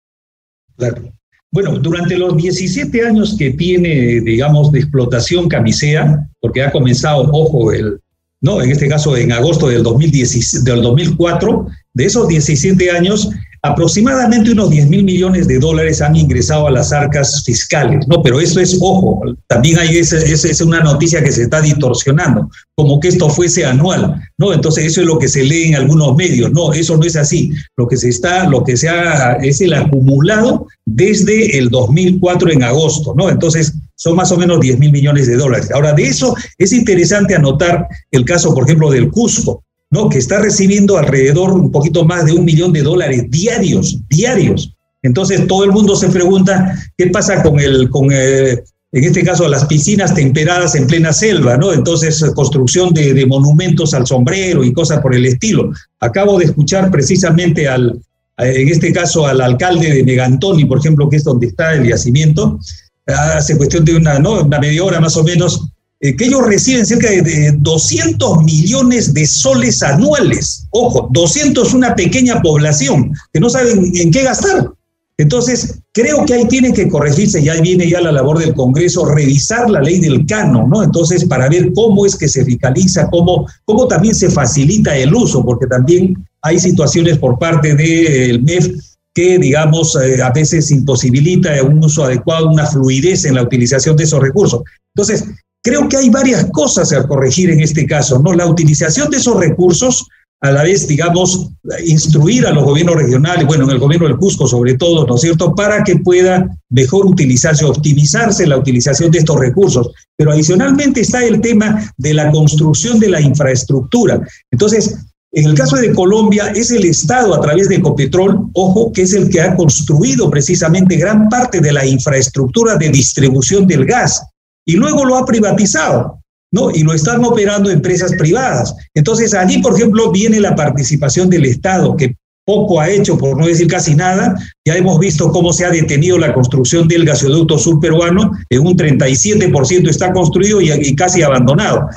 Claro. 0.76 1.02
Bueno, 1.50 1.78
durante 1.78 2.16
los 2.16 2.36
17 2.36 3.06
años 3.06 3.36
que 3.36 3.50
tiene, 3.50 4.20
digamos, 4.20 4.72
de 4.72 4.78
explotación 4.78 5.48
Camisea, 5.48 6.26
porque 6.40 6.62
ha 6.62 6.70
comenzado, 6.70 7.28
ojo, 7.32 7.72
el, 7.72 8.00
no, 8.40 8.62
en 8.62 8.70
este 8.70 8.88
caso 8.88 9.16
en 9.16 9.32
agosto 9.32 9.68
del, 9.68 9.82
2010, 9.82 10.64
del 10.64 10.80
2004, 10.80 11.66
de 11.92 12.04
esos 12.04 12.26
17 12.28 12.90
años, 12.92 13.28
Aproximadamente 13.64 14.50
unos 14.50 14.70
10 14.70 14.88
mil 14.88 15.04
millones 15.04 15.46
de 15.46 15.60
dólares 15.60 16.02
han 16.02 16.16
ingresado 16.16 16.66
a 16.66 16.70
las 16.72 16.92
arcas 16.92 17.44
fiscales, 17.44 18.08
¿no? 18.08 18.20
Pero 18.20 18.40
eso 18.40 18.58
es, 18.58 18.76
ojo, 18.80 19.22
también 19.46 19.78
hay 19.78 19.98
es 19.98 20.60
una 20.60 20.80
noticia 20.80 21.22
que 21.22 21.30
se 21.30 21.42
está 21.42 21.60
distorsionando, 21.60 22.50
como 22.74 22.98
que 22.98 23.06
esto 23.06 23.30
fuese 23.30 23.64
anual, 23.64 24.20
¿no? 24.36 24.52
Entonces 24.52 24.86
eso 24.86 25.00
es 25.00 25.06
lo 25.06 25.16
que 25.16 25.28
se 25.28 25.44
lee 25.44 25.68
en 25.68 25.76
algunos 25.76 26.16
medios, 26.16 26.50
no, 26.50 26.72
eso 26.72 26.96
no 26.96 27.04
es 27.04 27.14
así. 27.14 27.52
Lo 27.76 27.86
que 27.86 27.96
se 27.96 28.08
está, 28.08 28.48
lo 28.48 28.64
que 28.64 28.76
se 28.76 28.88
ha, 28.88 29.34
es 29.34 29.60
el 29.60 29.74
acumulado 29.74 30.66
desde 30.84 31.56
el 31.56 31.68
2004 31.68 32.50
en 32.50 32.64
agosto, 32.64 33.14
¿no? 33.16 33.30
Entonces 33.30 33.74
son 33.94 34.16
más 34.16 34.32
o 34.32 34.36
menos 34.36 34.58
10 34.60 34.80
mil 34.80 34.90
millones 34.90 35.28
de 35.28 35.36
dólares. 35.36 35.70
Ahora, 35.72 35.92
de 35.92 36.02
eso 36.02 36.34
es 36.58 36.72
interesante 36.72 37.36
anotar 37.36 37.86
el 38.10 38.24
caso, 38.24 38.52
por 38.52 38.64
ejemplo, 38.64 38.90
del 38.90 39.08
Cusco. 39.08 39.62
¿No? 39.92 40.08
que 40.08 40.18
está 40.18 40.40
recibiendo 40.40 40.96
alrededor 40.96 41.52
un 41.52 41.70
poquito 41.70 42.04
más 42.04 42.26
de 42.26 42.32
un 42.32 42.44
millón 42.44 42.72
de 42.72 42.82
dólares 42.82 43.30
diarios, 43.30 43.98
diarios. 44.08 44.74
Entonces 45.02 45.46
todo 45.46 45.64
el 45.64 45.70
mundo 45.70 45.94
se 45.94 46.08
pregunta 46.08 46.76
qué 46.96 47.08
pasa 47.08 47.42
con 47.42 47.60
el, 47.60 47.90
con 47.90 48.10
en 48.10 49.04
este 49.04 49.22
caso 49.22 49.48
las 49.48 49.66
piscinas 49.66 50.14
temperadas 50.14 50.74
en 50.74 50.86
plena 50.86 51.12
selva, 51.12 51.56
¿no? 51.56 51.72
Entonces 51.72 52.24
construcción 52.34 52.94
de, 52.94 53.24
monumentos 53.26 53.94
al 53.94 54.06
sombrero 54.06 54.64
y 54.64 54.72
cosas 54.72 55.00
por 55.00 55.14
el 55.14 55.26
estilo. 55.26 55.72
Acabo 56.00 56.38
de 56.38 56.46
escuchar 56.46 56.90
precisamente 56.90 57.68
al, 57.68 58.00
en 58.38 58.68
este 58.68 58.92
caso 58.92 59.26
al 59.26 59.40
alcalde 59.40 59.92
de 59.92 60.04
Megantoni, 60.04 60.64
por 60.64 60.78
ejemplo, 60.78 61.08
que 61.08 61.16
es 61.16 61.24
donde 61.24 61.48
está 61.48 61.74
el 61.74 61.88
yacimiento, 61.88 62.58
hace 63.06 63.56
cuestión 63.56 63.84
de 63.84 63.96
una, 63.96 64.18
¿no? 64.18 64.42
una 64.42 64.58
media 64.58 64.84
hora 64.84 65.00
más 65.00 65.16
o 65.16 65.24
menos, 65.24 65.68
eh, 66.04 66.16
que 66.16 66.24
ellos 66.24 66.44
reciben 66.44 66.84
cerca 66.84 67.08
de, 67.08 67.54
200 67.58 68.42
millones 68.42 69.14
de 69.14 69.24
soles 69.24 69.84
anuales. 69.84 70.66
Ojo, 70.70 71.08
200 71.12 71.68
es 71.68 71.74
una 71.74 71.94
pequeña 71.94 72.42
población 72.42 73.12
que 73.32 73.38
no 73.38 73.48
saben 73.48 73.92
en 73.94 74.10
qué 74.10 74.24
gastar. 74.24 74.68
Entonces, 75.16 75.78
creo 75.92 76.24
que 76.24 76.34
ahí 76.34 76.48
tiene 76.48 76.72
que 76.72 76.88
corregirse, 76.88 77.40
y 77.40 77.48
ahí 77.48 77.60
viene 77.60 77.88
ya 77.88 78.00
la 78.00 78.10
labor 78.10 78.40
del 78.40 78.52
Congreso, 78.52 79.04
revisar 79.04 79.70
la 79.70 79.80
ley 79.80 80.00
del 80.00 80.26
cano, 80.26 80.66
¿no? 80.66 80.82
Entonces, 80.82 81.24
para 81.24 81.48
ver 81.48 81.72
cómo 81.72 82.04
es 82.04 82.16
que 82.16 82.28
se 82.28 82.44
fiscaliza, 82.44 83.08
cómo, 83.08 83.46
cómo 83.64 83.86
también 83.86 84.16
se 84.16 84.28
facilita 84.28 84.96
el 84.96 85.14
uso, 85.14 85.44
porque 85.44 85.68
también 85.68 86.16
hay 86.40 86.58
situaciones 86.58 87.18
por 87.18 87.38
parte 87.38 87.76
del 87.76 88.42
MEF 88.42 88.72
que, 89.14 89.38
digamos, 89.38 89.96
eh, 90.02 90.20
a 90.20 90.30
veces 90.30 90.68
imposibilita 90.72 91.62
un 91.62 91.84
uso 91.84 92.02
adecuado, 92.02 92.50
una 92.50 92.66
fluidez 92.66 93.24
en 93.24 93.36
la 93.36 93.42
utilización 93.42 93.96
de 93.96 94.02
esos 94.02 94.20
recursos. 94.20 94.62
Entonces, 94.96 95.24
Creo 95.64 95.88
que 95.88 95.96
hay 95.96 96.10
varias 96.10 96.46
cosas 96.46 96.92
a 96.92 97.06
corregir 97.06 97.50
en 97.50 97.60
este 97.60 97.86
caso, 97.86 98.18
¿no? 98.18 98.32
La 98.32 98.46
utilización 98.46 99.10
de 99.10 99.18
esos 99.18 99.38
recursos, 99.38 100.08
a 100.40 100.50
la 100.50 100.64
vez, 100.64 100.88
digamos, 100.88 101.50
instruir 101.86 102.44
a 102.48 102.50
los 102.50 102.64
gobiernos 102.64 102.96
regionales, 102.96 103.46
bueno, 103.46 103.62
en 103.64 103.70
el 103.70 103.78
gobierno 103.78 104.08
del 104.08 104.16
Cusco 104.16 104.48
sobre 104.48 104.74
todo, 104.74 105.06
¿no 105.06 105.14
es 105.14 105.20
cierto?, 105.20 105.54
para 105.54 105.84
que 105.84 105.98
pueda 105.98 106.48
mejor 106.68 107.06
utilizarse, 107.06 107.64
optimizarse 107.64 108.44
la 108.44 108.58
utilización 108.58 109.12
de 109.12 109.20
estos 109.20 109.38
recursos. 109.38 109.92
Pero 110.16 110.32
adicionalmente 110.32 111.02
está 111.02 111.24
el 111.24 111.40
tema 111.40 111.88
de 111.96 112.14
la 112.14 112.32
construcción 112.32 112.98
de 112.98 113.10
la 113.10 113.20
infraestructura. 113.20 114.20
Entonces, 114.50 114.96
en 115.30 115.44
el 115.44 115.54
caso 115.54 115.76
de 115.76 115.94
Colombia, 115.94 116.48
es 116.48 116.72
el 116.72 116.84
Estado 116.86 117.34
a 117.34 117.40
través 117.40 117.68
de 117.68 117.76
Ecopetrol, 117.76 118.50
ojo, 118.54 118.92
que 118.92 119.02
es 119.02 119.12
el 119.14 119.30
que 119.30 119.40
ha 119.40 119.54
construido 119.54 120.28
precisamente 120.28 120.96
gran 120.96 121.28
parte 121.28 121.60
de 121.60 121.70
la 121.70 121.86
infraestructura 121.86 122.76
de 122.76 122.88
distribución 122.88 123.68
del 123.68 123.86
gas 123.86 124.22
y 124.64 124.76
luego 124.76 125.04
lo 125.04 125.16
ha 125.16 125.26
privatizado, 125.26 126.20
¿no? 126.52 126.70
Y 126.70 126.82
lo 126.82 126.92
están 126.92 127.24
operando 127.24 127.70
empresas 127.70 128.12
privadas. 128.14 128.74
Entonces, 128.94 129.34
allí, 129.34 129.58
por 129.58 129.74
ejemplo, 129.74 130.10
viene 130.10 130.40
la 130.40 130.54
participación 130.54 131.28
del 131.30 131.46
Estado, 131.46 131.96
que 131.96 132.16
poco 132.44 132.80
ha 132.80 132.90
hecho, 132.90 133.16
por 133.16 133.36
no 133.38 133.46
decir 133.46 133.66
casi 133.66 133.94
nada. 133.94 134.34
Ya 134.64 134.76
hemos 134.76 134.98
visto 134.98 135.30
cómo 135.30 135.52
se 135.52 135.64
ha 135.64 135.70
detenido 135.70 136.18
la 136.18 136.34
construcción 136.34 136.88
del 136.88 137.04
gasoducto 137.04 137.58
sur 137.58 137.80
peruano, 137.80 138.32
en 138.50 138.66
un 138.66 138.76
37% 138.76 139.88
está 139.88 140.12
construido 140.12 140.60
y, 140.60 140.70
y, 140.72 140.94
casi 140.94 141.22
abandonado. 141.22 141.88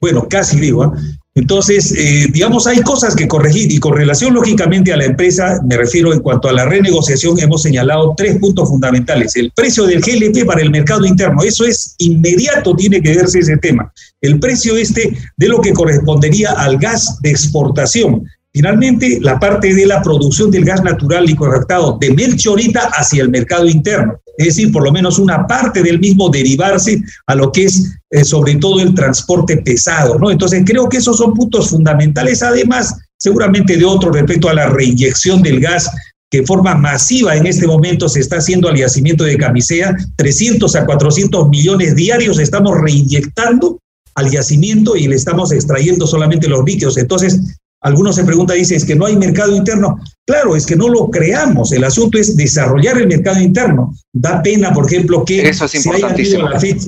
Bueno, 0.00 0.26
casi 0.28 0.58
digo, 0.58 0.84
¿eh? 0.84 0.88
Entonces, 1.36 1.92
eh, 1.98 2.28
digamos, 2.32 2.68
hay 2.68 2.80
cosas 2.82 3.16
que 3.16 3.26
corregir 3.26 3.72
y 3.72 3.80
con 3.80 3.96
relación 3.96 4.34
lógicamente 4.34 4.92
a 4.92 4.96
la 4.96 5.06
empresa, 5.06 5.60
me 5.68 5.76
refiero 5.76 6.12
en 6.12 6.20
cuanto 6.20 6.48
a 6.48 6.52
la 6.52 6.64
renegociación, 6.64 7.40
hemos 7.40 7.62
señalado 7.62 8.14
tres 8.16 8.38
puntos 8.38 8.68
fundamentales. 8.68 9.34
El 9.34 9.50
precio 9.50 9.84
del 9.84 10.00
GLP 10.00 10.46
para 10.46 10.62
el 10.62 10.70
mercado 10.70 11.04
interno, 11.04 11.42
eso 11.42 11.64
es 11.64 11.96
inmediato, 11.98 12.76
tiene 12.76 13.02
que 13.02 13.16
verse 13.16 13.40
ese 13.40 13.56
tema. 13.56 13.92
El 14.20 14.38
precio 14.38 14.76
este 14.76 15.12
de 15.36 15.48
lo 15.48 15.60
que 15.60 15.72
correspondería 15.72 16.52
al 16.52 16.78
gas 16.78 17.18
de 17.20 17.30
exportación. 17.30 18.24
Finalmente, 18.52 19.18
la 19.20 19.40
parte 19.40 19.74
de 19.74 19.86
la 19.86 20.02
producción 20.02 20.52
del 20.52 20.64
gas 20.64 20.84
natural 20.84 21.26
licuefactado 21.26 21.98
de 22.00 22.12
Melchorita 22.12 22.90
hacia 22.94 23.22
el 23.22 23.30
mercado 23.30 23.66
interno 23.66 24.20
es 24.36 24.46
decir, 24.46 24.72
por 24.72 24.82
lo 24.82 24.92
menos 24.92 25.18
una 25.18 25.46
parte 25.46 25.82
del 25.82 26.00
mismo 26.00 26.28
derivarse 26.28 27.00
a 27.26 27.34
lo 27.34 27.52
que 27.52 27.64
es 27.64 27.92
eh, 28.10 28.24
sobre 28.24 28.56
todo 28.56 28.80
el 28.80 28.94
transporte 28.94 29.58
pesado, 29.58 30.18
¿no? 30.18 30.30
Entonces 30.30 30.62
creo 30.64 30.88
que 30.88 30.98
esos 30.98 31.16
son 31.16 31.34
puntos 31.34 31.70
fundamentales, 31.70 32.42
además 32.42 32.94
seguramente 33.18 33.76
de 33.76 33.84
otro 33.84 34.10
respecto 34.10 34.48
a 34.48 34.54
la 34.54 34.68
reinyección 34.68 35.42
del 35.42 35.60
gas 35.60 35.90
que 36.30 36.44
forma 36.44 36.74
masiva 36.74 37.36
en 37.36 37.46
este 37.46 37.66
momento 37.66 38.08
se 38.08 38.20
está 38.20 38.38
haciendo 38.38 38.68
al 38.68 38.76
yacimiento 38.76 39.24
de 39.24 39.38
Camisea, 39.38 39.94
300 40.16 40.74
a 40.74 40.84
400 40.84 41.48
millones 41.48 41.94
diarios 41.94 42.40
estamos 42.40 42.76
reinyectando 42.80 43.78
al 44.16 44.30
yacimiento 44.30 44.96
y 44.96 45.06
le 45.08 45.16
estamos 45.16 45.52
extrayendo 45.52 46.06
solamente 46.06 46.48
los 46.48 46.64
líquidos. 46.64 46.98
Entonces, 46.98 47.40
algunos 47.84 48.16
se 48.16 48.24
preguntan, 48.24 48.56
dicen, 48.56 48.78
es 48.78 48.84
que 48.84 48.96
no 48.96 49.04
hay 49.04 49.16
mercado 49.16 49.54
interno. 49.54 50.00
Claro, 50.26 50.56
es 50.56 50.64
que 50.64 50.74
no 50.74 50.88
lo 50.88 51.10
creamos. 51.10 51.70
El 51.70 51.84
asunto 51.84 52.18
es 52.18 52.34
desarrollar 52.34 52.96
el 52.96 53.06
mercado 53.06 53.38
interno. 53.40 53.94
Da 54.10 54.42
pena, 54.42 54.72
por 54.72 54.86
ejemplo, 54.86 55.22
que 55.22 55.46
Eso 55.46 55.66
es 55.66 55.84
la 55.86 56.58
fecha, 56.58 56.86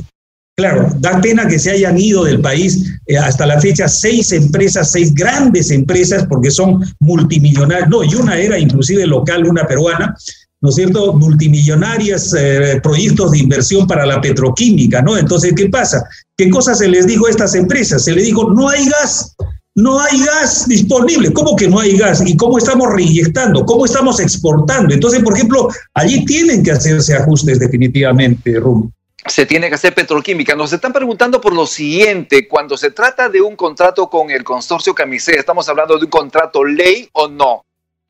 claro, 0.56 0.88
da 0.98 1.20
pena 1.20 1.46
que 1.46 1.58
se 1.58 1.70
hayan 1.70 1.98
ido 1.98 2.24
del 2.24 2.40
país 2.40 2.98
eh, 3.06 3.18
hasta 3.18 3.44
la 3.44 3.60
fecha 3.60 3.88
seis 3.88 4.32
empresas, 4.32 4.90
seis 4.90 5.14
grandes 5.14 5.70
empresas, 5.70 6.26
porque 6.26 6.50
son 6.50 6.82
multimillonarias. 7.00 7.90
No, 7.90 8.02
y 8.02 8.14
una 8.14 8.38
era 8.38 8.58
inclusive 8.58 9.06
local, 9.06 9.46
una 9.46 9.66
peruana, 9.66 10.16
¿no 10.62 10.70
es 10.70 10.76
cierto? 10.76 11.12
Multimillonarias, 11.12 12.34
eh, 12.38 12.80
proyectos 12.82 13.32
de 13.32 13.38
inversión 13.40 13.86
para 13.86 14.06
la 14.06 14.18
petroquímica, 14.22 15.02
¿no? 15.02 15.18
Entonces, 15.18 15.52
¿qué 15.54 15.68
pasa? 15.68 16.02
¿Qué 16.38 16.48
cosa 16.48 16.74
se 16.74 16.88
les 16.88 17.06
dijo 17.06 17.26
a 17.26 17.30
estas 17.30 17.54
empresas? 17.54 18.02
Se 18.02 18.12
les 18.12 18.24
dijo, 18.24 18.50
no 18.50 18.70
hay 18.70 18.88
gas 18.88 19.35
no 19.76 20.00
hay 20.00 20.18
gas 20.24 20.66
disponible. 20.66 21.32
¿Cómo 21.32 21.54
que 21.54 21.68
no 21.68 21.78
hay 21.78 21.96
gas? 21.96 22.22
¿Y 22.26 22.34
cómo 22.36 22.56
estamos 22.56 22.88
reinyectando? 22.92 23.64
¿Cómo 23.66 23.84
estamos 23.84 24.18
exportando? 24.20 24.94
Entonces, 24.94 25.22
por 25.22 25.34
ejemplo, 25.34 25.68
allí 25.92 26.24
tienen 26.24 26.62
que 26.62 26.72
hacerse 26.72 27.14
ajustes 27.14 27.60
definitivamente, 27.60 28.58
Rum. 28.58 28.90
Se 29.26 29.44
tiene 29.44 29.68
que 29.68 29.74
hacer 29.74 29.94
petroquímica. 29.94 30.54
Nos 30.54 30.72
están 30.72 30.94
preguntando 30.94 31.42
por 31.42 31.52
lo 31.52 31.66
siguiente, 31.66 32.48
cuando 32.48 32.78
se 32.78 32.90
trata 32.90 33.28
de 33.28 33.42
un 33.42 33.54
contrato 33.54 34.08
con 34.08 34.30
el 34.30 34.44
consorcio 34.44 34.94
Camisea, 34.94 35.38
¿estamos 35.38 35.68
hablando 35.68 35.98
de 35.98 36.04
un 36.04 36.10
contrato 36.10 36.64
ley 36.64 37.10
o 37.12 37.28
no? 37.28 37.66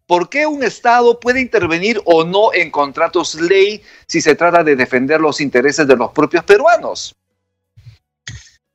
¿Por 0.06 0.28
qué 0.28 0.46
un 0.46 0.62
Estado 0.62 1.18
puede 1.18 1.40
intervenir 1.40 2.00
o 2.04 2.22
no 2.22 2.54
en 2.54 2.70
contratos 2.70 3.34
ley 3.34 3.82
si 4.06 4.20
se 4.20 4.36
trata 4.36 4.62
de 4.62 4.76
defender 4.76 5.20
los 5.20 5.40
intereses 5.40 5.84
de 5.88 5.96
los 5.96 6.12
propios 6.12 6.44
peruanos? 6.44 7.16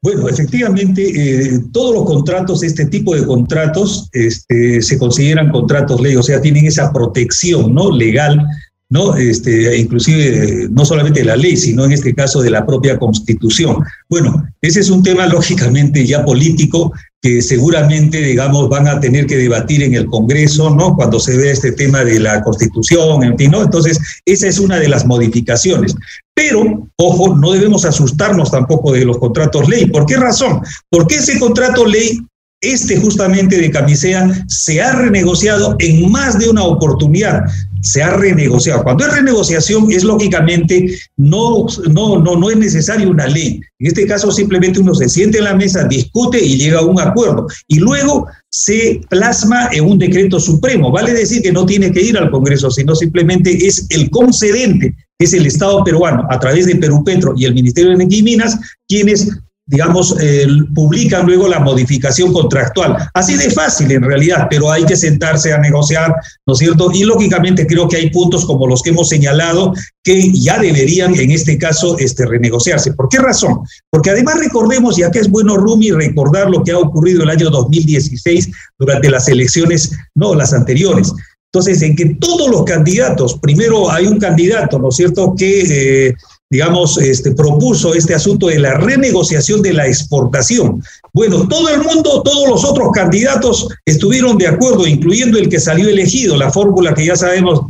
Bueno, 0.04 0.28
efectivamente, 0.28 1.04
eh, 1.04 1.60
todos 1.72 1.94
los 1.94 2.06
contratos, 2.06 2.64
este 2.64 2.86
tipo 2.86 3.14
de 3.14 3.24
contratos, 3.24 4.10
este, 4.14 4.82
se 4.82 4.98
consideran 4.98 5.52
contratos 5.52 6.02
ley, 6.02 6.16
o 6.16 6.24
sea, 6.24 6.42
tienen 6.42 6.66
esa 6.66 6.92
protección 6.92 7.76
¿no? 7.76 7.92
legal, 7.92 8.44
¿no? 8.90 9.16
Este, 9.16 9.78
inclusive 9.78 10.68
no 10.72 10.86
solamente 10.86 11.20
de 11.20 11.28
la 11.28 11.38
ley, 11.38 11.56
sino 11.56 11.86
en 11.86 11.92
este 11.92 12.16
caso 12.16 12.42
de 12.42 12.50
la 12.50 12.66
propia 12.66 12.98
constitución. 12.98 13.78
Bueno, 14.10 14.44
ese 14.62 14.80
es 14.80 14.90
un 14.90 15.04
tema 15.04 15.28
lógicamente 15.28 16.06
ya 16.06 16.26
político, 16.26 16.92
que 17.22 17.42
seguramente, 17.44 18.20
digamos, 18.20 18.68
van 18.70 18.88
a 18.88 19.00
tener 19.00 19.28
que 19.28 19.38
debatir 19.38 19.84
en 19.84 19.94
el 19.94 20.08
Congreso, 20.08 20.76
¿no? 20.76 20.96
Cuando 20.96 21.20
se 21.20 21.38
ve 21.38 21.52
este 21.52 21.72
tema 21.72 22.04
de 22.04 22.20
la 22.20 22.42
Constitución, 22.42 23.24
en 23.24 23.38
fin, 23.38 23.52
¿no? 23.52 23.62
Entonces, 23.62 24.00
esa 24.26 24.48
es 24.48 24.58
una 24.58 24.80
de 24.80 24.90
las 24.90 25.06
modificaciones. 25.06 25.96
Pero, 26.34 26.88
ojo, 26.98 27.36
no 27.36 27.52
debemos 27.52 27.86
asustarnos 27.86 28.52
tampoco 28.52 28.94
de 28.94 29.06
los 29.06 29.18
contratos 29.18 29.68
ley. 29.68 29.88
¿Por 29.88 30.06
qué 30.06 30.18
razón? 30.18 30.62
Porque 30.90 31.16
ese 31.16 31.40
contrato 31.40 31.86
ley 31.86 32.20
este 32.62 32.98
justamente 32.98 33.58
de 33.58 33.72
Camisea 33.72 34.46
se 34.48 34.82
ha 34.82 34.94
renegociado 34.94 35.76
en 35.80 36.12
más 36.12 36.38
de 36.38 36.48
una 36.48 36.64
oportunidad. 36.64 37.44
Se 37.82 38.04
ha 38.04 38.12
renegociado. 38.12 38.84
Cuando 38.84 39.04
es 39.04 39.14
renegociación, 39.14 39.92
es 39.92 40.04
lógicamente 40.04 41.00
no, 41.18 41.66
no, 41.90 42.20
no, 42.20 42.36
no 42.36 42.52
es 42.52 42.58
necesaria 42.58 43.08
una 43.08 43.26
ley. 43.26 43.60
En 43.80 43.88
este 43.88 44.06
caso, 44.06 44.32
simplemente 44.32 44.80
uno 44.80 44.94
se 44.94 45.10
siente 45.10 45.40
en 45.40 45.46
la 45.46 45.56
mesa, 45.56 45.86
discute 45.86 46.40
y 46.40 46.60
llega 46.60 46.80
a 46.80 46.86
un 46.86 47.02
acuerdo. 47.02 47.48
Y 47.68 47.80
luego 47.80 48.28
se 48.50 49.02
plasma 49.10 49.70
en 49.72 49.86
un 49.86 49.98
decreto 49.98 50.40
supremo. 50.40 50.92
Vale 50.92 51.14
decir 51.14 51.42
que 51.42 51.52
no 51.52 51.66
tiene 51.66 51.92
que 51.92 52.02
ir 52.04 52.16
al 52.16 52.30
Congreso, 52.30 52.70
sino 52.70 52.94
simplemente 52.94 53.66
es 53.66 53.88
el 53.90 54.12
concedente, 54.12 54.94
es 55.26 55.34
el 55.34 55.46
Estado 55.46 55.84
peruano, 55.84 56.28
a 56.30 56.40
través 56.40 56.66
de 56.66 56.76
Perú 56.76 57.04
Petro 57.04 57.34
y 57.36 57.46
el 57.46 57.54
Ministerio 57.54 57.90
de 57.90 57.96
Energía 57.96 58.20
y 58.20 58.24
Minas, 58.24 58.60
quienes 58.88 59.30
digamos, 59.72 60.18
eh, 60.20 60.46
publican 60.76 61.26
luego 61.26 61.48
la 61.48 61.60
modificación 61.60 62.34
contractual. 62.34 62.98
Así 63.14 63.38
de 63.38 63.50
fácil 63.52 63.90
en 63.92 64.04
realidad, 64.04 64.48
pero 64.50 64.70
hay 64.70 64.84
que 64.84 64.98
sentarse 64.98 65.54
a 65.54 65.60
negociar, 65.60 66.14
¿no 66.46 66.54
es 66.54 66.60
cierto? 66.60 66.92
Y 66.94 67.06
lógicamente 67.06 67.66
creo 67.66 67.88
que 67.88 67.96
hay 67.96 68.10
puntos 68.10 68.46
como 68.46 68.68
los 68.68 68.82
que 68.82 68.90
hemos 68.90 69.08
señalado 69.08 69.74
que 70.04 70.30
ya 70.34 70.60
deberían 70.60 71.16
en 71.16 71.32
este 71.32 71.58
caso 71.58 71.98
este, 72.00 72.26
renegociarse. 72.26 72.94
¿Por 72.94 73.08
qué 73.08 73.20
razón? 73.20 73.62
Porque 73.90 74.10
además 74.10 74.40
recordemos, 74.40 75.00
y 75.00 75.04
acá 75.04 75.22
es 75.22 75.30
bueno, 75.30 75.56
Rumi, 75.56 75.92
recordar 75.92 76.50
lo 76.50 76.64
que 76.64 76.72
ha 76.72 76.78
ocurrido 76.78 77.24
el 77.24 77.30
año 77.30 77.50
2016 77.50 78.52
durante 78.78 79.10
las 79.10 79.30
elecciones, 79.30 79.92
no 80.16 80.36
las 80.36 80.52
anteriores. 80.52 81.14
Entonces, 81.54 81.82
en 81.82 81.96
que 81.96 82.06
todos 82.16 82.50
los 82.50 82.64
candidatos, 82.64 83.38
primero 83.40 83.92
hay 83.92 84.08
un 84.08 84.20
candidato, 84.20 84.80
¿no 84.80 84.90
es 84.90 84.96
cierto?, 84.96 85.36
que 85.38 86.08
eh, 86.08 86.16
digamos, 86.52 86.98
este, 86.98 87.32
propuso 87.32 87.96
este 87.96 88.14
asunto 88.14 88.48
de 88.48 88.60
la 88.60 88.74
renegociación 88.74 89.62
de 89.62 89.72
la 89.72 89.88
exportación. 89.88 90.84
Bueno, 91.14 91.48
todo 91.48 91.70
el 91.70 91.82
mundo, 91.82 92.22
todos 92.24 92.50
los 92.50 92.66
otros 92.66 92.90
candidatos 92.94 93.70
estuvieron 93.86 94.38
de 94.38 94.48
acuerdo, 94.48 94.86
incluyendo 94.86 95.40
el 95.40 95.48
que 95.48 95.62
salió 95.62 95.88
elegido, 95.88 96.36
la 96.36 96.52
fórmula 96.52 96.94
que 96.94 97.06
ya 97.06 97.16
sabemos 97.16 97.62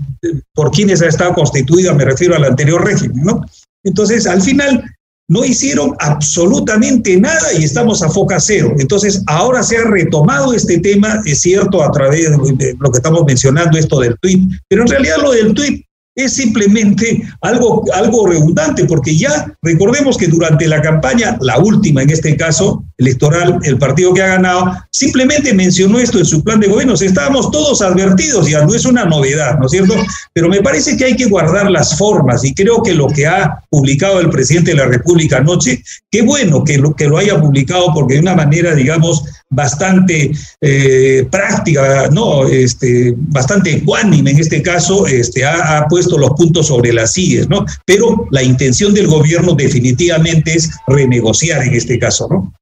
por 0.53 0.71
quienes 0.71 1.01
ha 1.03 1.07
estado 1.07 1.35
constituida, 1.35 1.93
me 1.93 2.05
refiero 2.05 2.35
al 2.35 2.43
anterior 2.43 2.83
régimen, 2.83 3.23
¿no? 3.23 3.45
Entonces, 3.83 4.25
al 4.25 4.41
final, 4.41 4.83
no 5.31 5.45
hicieron 5.45 5.95
absolutamente 5.99 7.17
nada 7.17 7.53
y 7.57 7.63
estamos 7.63 8.03
a 8.03 8.09
foca 8.09 8.37
cero. 8.37 8.73
Entonces, 8.77 9.23
ahora 9.27 9.63
se 9.63 9.77
ha 9.77 9.85
retomado 9.85 10.53
este 10.53 10.77
tema, 10.79 11.21
es 11.25 11.39
cierto, 11.39 11.81
a 11.81 11.89
través 11.89 12.29
de 12.29 12.75
lo 12.77 12.91
que 12.91 12.97
estamos 12.97 13.23
mencionando, 13.25 13.77
esto 13.77 14.01
del 14.01 14.17
tuit, 14.19 14.51
pero 14.67 14.81
en 14.81 14.89
realidad 14.89 15.19
lo 15.21 15.31
del 15.31 15.53
tuit 15.53 15.85
es 16.15 16.33
simplemente 16.33 17.21
algo, 17.41 17.83
algo 17.93 18.27
redundante, 18.27 18.85
porque 18.85 19.15
ya 19.15 19.53
recordemos 19.61 20.17
que 20.17 20.27
durante 20.27 20.67
la 20.67 20.81
campaña, 20.81 21.37
la 21.41 21.57
última 21.59 22.01
en 22.01 22.09
este 22.09 22.35
caso, 22.35 22.83
electoral, 22.97 23.59
el 23.63 23.77
partido 23.77 24.13
que 24.13 24.21
ha 24.21 24.27
ganado, 24.27 24.71
simplemente 24.91 25.53
mencionó 25.53 25.99
esto 25.99 26.19
en 26.19 26.25
su 26.25 26.43
plan 26.43 26.59
de 26.59 26.67
gobierno. 26.67 26.93
Estábamos 26.93 27.49
todos 27.49 27.81
advertidos, 27.81 28.47
ya 28.49 28.63
no 28.63 28.73
es 28.75 28.85
una 28.85 29.05
novedad, 29.05 29.57
¿no 29.59 29.65
es 29.65 29.71
cierto? 29.71 29.95
Pero 30.33 30.49
me 30.49 30.61
parece 30.61 30.97
que 30.97 31.05
hay 31.05 31.15
que 31.15 31.25
guardar 31.25 31.69
las 31.71 31.97
formas 31.97 32.43
y 32.43 32.53
creo 32.53 32.83
que 32.83 32.93
lo 32.93 33.07
que 33.07 33.25
ha 33.25 33.63
publicado 33.69 34.19
el 34.19 34.29
presidente 34.29 34.71
de 34.71 34.77
la 34.77 34.85
República 34.85 35.37
anoche, 35.37 35.81
qué 36.11 36.21
bueno 36.21 36.63
que 36.63 36.77
lo, 36.77 36.95
que 36.95 37.07
lo 37.07 37.17
haya 37.17 37.39
publicado 37.39 37.91
porque 37.93 38.15
de 38.15 38.19
una 38.19 38.35
manera, 38.35 38.75
digamos, 38.75 39.23
bastante 39.49 40.31
eh, 40.61 41.27
práctica, 41.29 42.07
no, 42.09 42.47
este, 42.47 43.13
bastante 43.17 43.73
ecuánime 43.73 44.31
en 44.31 44.39
este 44.39 44.61
caso, 44.61 45.07
este, 45.07 45.43
ha, 45.43 45.77
ha, 45.77 45.87
puesto 45.87 46.00
los 46.07 46.31
puntos 46.31 46.67
sobre 46.67 46.93
las 46.93 47.13
sillas, 47.13 47.47
¿no? 47.49 47.65
Pero 47.85 48.27
la 48.31 48.43
intención 48.43 48.93
del 48.93 49.07
gobierno 49.07 49.53
definitivamente 49.53 50.53
es 50.53 50.71
renegociar 50.87 51.63
en 51.63 51.73
este 51.73 51.99
caso, 51.99 52.27
¿no? 52.29 52.53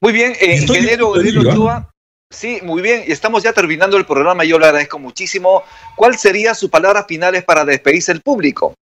Muy 0.00 0.12
bien, 0.12 0.34
eh, 0.40 0.58
ingeniero 0.62 1.10
Ochoa. 1.10 1.90
Sí, 2.30 2.58
muy 2.62 2.82
bien. 2.82 3.04
Estamos 3.06 3.42
ya 3.42 3.52
terminando 3.52 3.96
el 3.96 4.04
programa. 4.04 4.44
Yo 4.44 4.58
le 4.58 4.66
agradezco 4.66 4.98
muchísimo. 4.98 5.62
¿Cuál 5.94 6.18
sería 6.18 6.54
sus 6.54 6.70
palabras 6.70 7.04
finales 7.06 7.44
para 7.44 7.64
despedirse 7.64 8.12
del 8.12 8.20
público? 8.20 8.74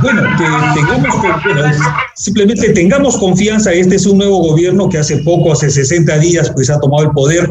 Bueno, 0.00 0.22
que 0.36 0.80
tengamos, 0.80 1.22
bueno, 1.44 1.72
simplemente 2.14 2.72
tengamos 2.72 3.16
confianza. 3.18 3.72
Este 3.72 3.96
es 3.96 4.06
un 4.06 4.18
nuevo 4.18 4.38
gobierno 4.38 4.88
que 4.88 4.98
hace 4.98 5.18
poco, 5.18 5.52
hace 5.52 5.70
60 5.70 6.18
días, 6.18 6.50
pues 6.50 6.70
ha 6.70 6.80
tomado 6.80 7.04
el 7.04 7.10
poder. 7.10 7.50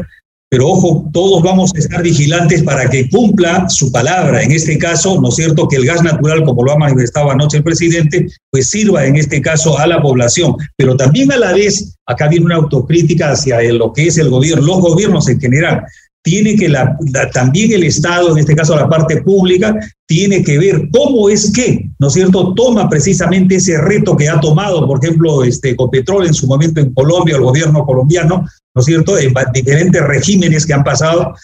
Pero 0.54 0.68
ojo, 0.68 1.10
todos 1.12 1.42
vamos 1.42 1.72
a 1.74 1.78
estar 1.80 2.00
vigilantes 2.00 2.62
para 2.62 2.88
que 2.88 3.10
cumpla 3.10 3.68
su 3.68 3.90
palabra. 3.90 4.40
En 4.40 4.52
este 4.52 4.78
caso, 4.78 5.20
¿no 5.20 5.30
es 5.30 5.34
cierto? 5.34 5.66
Que 5.66 5.74
el 5.74 5.84
gas 5.84 6.00
natural, 6.04 6.44
como 6.44 6.62
lo 6.62 6.70
ha 6.70 6.78
manifestado 6.78 7.32
anoche 7.32 7.56
el 7.56 7.64
presidente, 7.64 8.28
pues 8.52 8.70
sirva 8.70 9.04
en 9.04 9.16
este 9.16 9.42
caso 9.42 9.76
a 9.76 9.84
la 9.88 10.00
población. 10.00 10.54
Pero 10.76 10.96
también 10.96 11.32
a 11.32 11.38
la 11.38 11.52
vez, 11.52 11.96
acá 12.06 12.28
viene 12.28 12.46
una 12.46 12.54
autocrítica 12.54 13.32
hacia 13.32 13.60
lo 13.72 13.92
que 13.92 14.06
es 14.06 14.16
el 14.16 14.30
gobierno, 14.30 14.64
los 14.64 14.80
gobiernos 14.80 15.28
en 15.28 15.40
general 15.40 15.82
tiene 16.24 16.56
que 16.56 16.70
la, 16.70 16.96
también 17.34 17.70
el 17.72 17.84
Estado, 17.84 18.32
en 18.32 18.38
este 18.38 18.56
caso 18.56 18.74
la 18.74 18.88
parte 18.88 19.20
pública, 19.20 19.78
tiene 20.06 20.42
que 20.42 20.58
ver 20.58 20.88
cómo 20.90 21.28
es 21.28 21.52
que, 21.52 21.90
¿no 21.98 22.08
es 22.08 22.14
cierto?, 22.14 22.54
toma 22.54 22.88
precisamente 22.88 23.56
ese 23.56 23.78
reto 23.78 24.16
que 24.16 24.30
ha 24.30 24.40
tomado, 24.40 24.86
por 24.86 25.04
ejemplo, 25.04 25.44
este 25.44 25.70
Ecopetrol 25.70 26.26
en 26.26 26.32
su 26.32 26.46
momento 26.46 26.80
en 26.80 26.94
Colombia, 26.94 27.36
el 27.36 27.42
gobierno 27.42 27.84
colombiano, 27.84 28.46
¿no 28.74 28.80
es 28.80 28.86
cierto?, 28.86 29.18
en 29.18 29.34
diferentes 29.52 30.02
regímenes 30.02 30.64
que 30.64 30.72
han 30.72 30.82
pasado, 30.82 31.34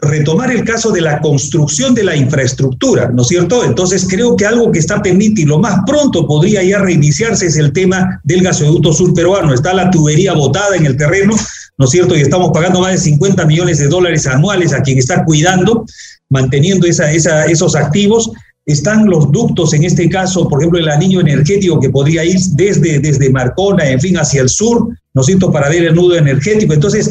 retomar 0.00 0.50
el 0.52 0.64
caso 0.64 0.92
de 0.92 1.00
la 1.00 1.20
construcción 1.20 1.94
de 1.94 2.04
la 2.04 2.14
infraestructura, 2.14 3.10
¿no 3.12 3.22
es 3.22 3.28
cierto? 3.28 3.64
Entonces 3.64 4.06
creo 4.08 4.36
que 4.36 4.46
algo 4.46 4.70
que 4.70 4.78
está 4.78 5.02
pendiente 5.02 5.42
y 5.42 5.44
lo 5.44 5.58
más 5.58 5.80
pronto 5.86 6.26
podría 6.26 6.62
ya 6.62 6.78
reiniciarse 6.78 7.46
es 7.46 7.56
el 7.56 7.72
tema 7.72 8.20
del 8.22 8.42
gasoducto 8.42 8.92
sur 8.92 9.12
peruano. 9.12 9.52
Está 9.52 9.74
la 9.74 9.90
tubería 9.90 10.34
botada 10.34 10.76
en 10.76 10.86
el 10.86 10.96
terreno, 10.96 11.34
¿no 11.76 11.84
es 11.84 11.90
cierto? 11.90 12.16
Y 12.16 12.20
estamos 12.20 12.50
pagando 12.52 12.80
más 12.80 12.92
de 12.92 12.98
50 12.98 13.44
millones 13.46 13.78
de 13.78 13.88
dólares 13.88 14.26
anuales 14.26 14.72
a 14.72 14.82
quien 14.82 14.98
está 14.98 15.24
cuidando, 15.24 15.84
manteniendo 16.28 16.86
esa, 16.86 17.10
esa, 17.10 17.46
esos 17.46 17.74
activos. 17.74 18.30
Están 18.66 19.06
los 19.06 19.32
ductos, 19.32 19.72
en 19.72 19.82
este 19.82 20.08
caso, 20.10 20.48
por 20.48 20.60
ejemplo, 20.60 20.78
el 20.78 20.90
anillo 20.90 21.20
energético 21.20 21.80
que 21.80 21.90
podría 21.90 22.22
ir 22.22 22.38
desde, 22.52 23.00
desde 23.00 23.30
Marcona, 23.30 23.88
en 23.88 23.98
fin, 23.98 24.16
hacia 24.18 24.42
el 24.42 24.48
sur, 24.48 24.88
¿no 25.14 25.22
es 25.22 25.26
cierto?, 25.26 25.50
para 25.50 25.70
ver 25.70 25.84
el 25.84 25.94
nudo 25.94 26.16
energético. 26.16 26.74
Entonces, 26.74 27.10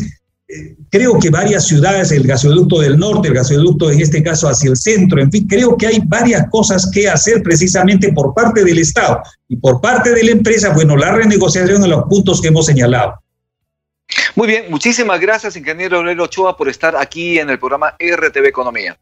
creo 0.89 1.19
que 1.19 1.29
varias 1.29 1.67
ciudades, 1.67 2.11
el 2.11 2.25
gasoducto 2.25 2.79
del 2.79 2.97
norte, 2.97 3.27
el 3.27 3.33
gasoducto 3.33 3.91
en 3.91 4.01
este 4.01 4.23
caso 4.23 4.47
hacia 4.47 4.69
el 4.69 4.77
centro, 4.77 5.21
en 5.21 5.31
fin, 5.31 5.47
creo 5.47 5.77
que 5.77 5.87
hay 5.87 6.01
varias 6.05 6.49
cosas 6.49 6.89
que 6.91 7.09
hacer 7.09 7.43
precisamente 7.43 8.11
por 8.13 8.33
parte 8.33 8.63
del 8.63 8.79
Estado 8.79 9.21
y 9.47 9.57
por 9.57 9.81
parte 9.81 10.11
de 10.11 10.23
la 10.23 10.31
empresa, 10.31 10.73
bueno, 10.73 10.95
la 10.95 11.11
renegociación 11.11 11.81
de 11.81 11.87
los 11.87 12.03
puntos 12.05 12.41
que 12.41 12.49
hemos 12.49 12.65
señalado. 12.65 13.15
Muy 14.35 14.47
bien, 14.47 14.65
muchísimas 14.69 15.19
gracias, 15.19 15.55
ingeniero 15.55 15.97
Aurelio 15.97 16.23
Ochoa, 16.23 16.55
por 16.55 16.69
estar 16.69 16.95
aquí 16.95 17.39
en 17.39 17.49
el 17.49 17.59
programa 17.59 17.95
RTV 17.99 18.45
Economía. 18.45 18.97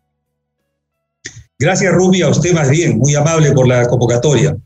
Gracias, 1.58 1.94
Rubia, 1.94 2.26
a 2.26 2.30
usted 2.30 2.54
más 2.54 2.70
bien, 2.70 2.98
muy 2.98 3.16
amable 3.16 3.52
por 3.52 3.68
la 3.68 3.88
convocatoria. 3.88 4.58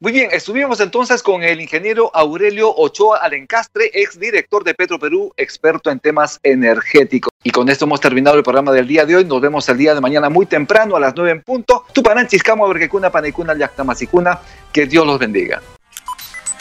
Muy 0.00 0.12
bien, 0.12 0.30
estuvimos 0.32 0.80
entonces 0.80 1.22
con 1.22 1.42
el 1.42 1.60
ingeniero 1.60 2.10
Aurelio 2.14 2.74
Ochoa 2.74 3.18
Alencastre, 3.18 3.90
ex 3.94 4.18
director 4.18 4.64
de 4.64 4.74
Petro 4.74 4.98
Perú, 4.98 5.32
experto 5.36 5.90
en 5.90 6.00
temas 6.00 6.40
energéticos. 6.42 7.30
Y 7.42 7.50
con 7.50 7.68
esto 7.68 7.84
hemos 7.84 8.00
terminado 8.00 8.36
el 8.36 8.42
programa 8.42 8.72
del 8.72 8.86
día 8.86 9.06
de 9.06 9.16
hoy. 9.16 9.24
Nos 9.24 9.40
vemos 9.40 9.68
el 9.68 9.78
día 9.78 9.94
de 9.94 10.00
mañana 10.00 10.28
muy 10.28 10.46
temprano 10.46 10.96
a 10.96 11.00
las 11.00 11.14
9 11.14 11.30
en 11.30 11.42
punto. 11.42 11.84
Tupananchis, 11.92 12.42
Vergecuna, 12.42 13.10
Panecuna, 13.10 13.56
Yactamasicuna. 13.56 14.40
Que 14.72 14.86
Dios 14.86 15.06
los 15.06 15.18
bendiga. 15.18 15.62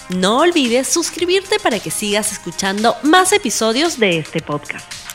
No 0.10 0.40
olvides 0.40 0.88
suscribirte 0.88 1.60
para 1.60 1.80
que 1.80 1.92
sigas 1.92 2.32
escuchando 2.32 2.96
más 3.04 3.34
episodios 3.34 4.00
de 4.00 4.20
este 4.20 4.42
podcast. 4.42 5.07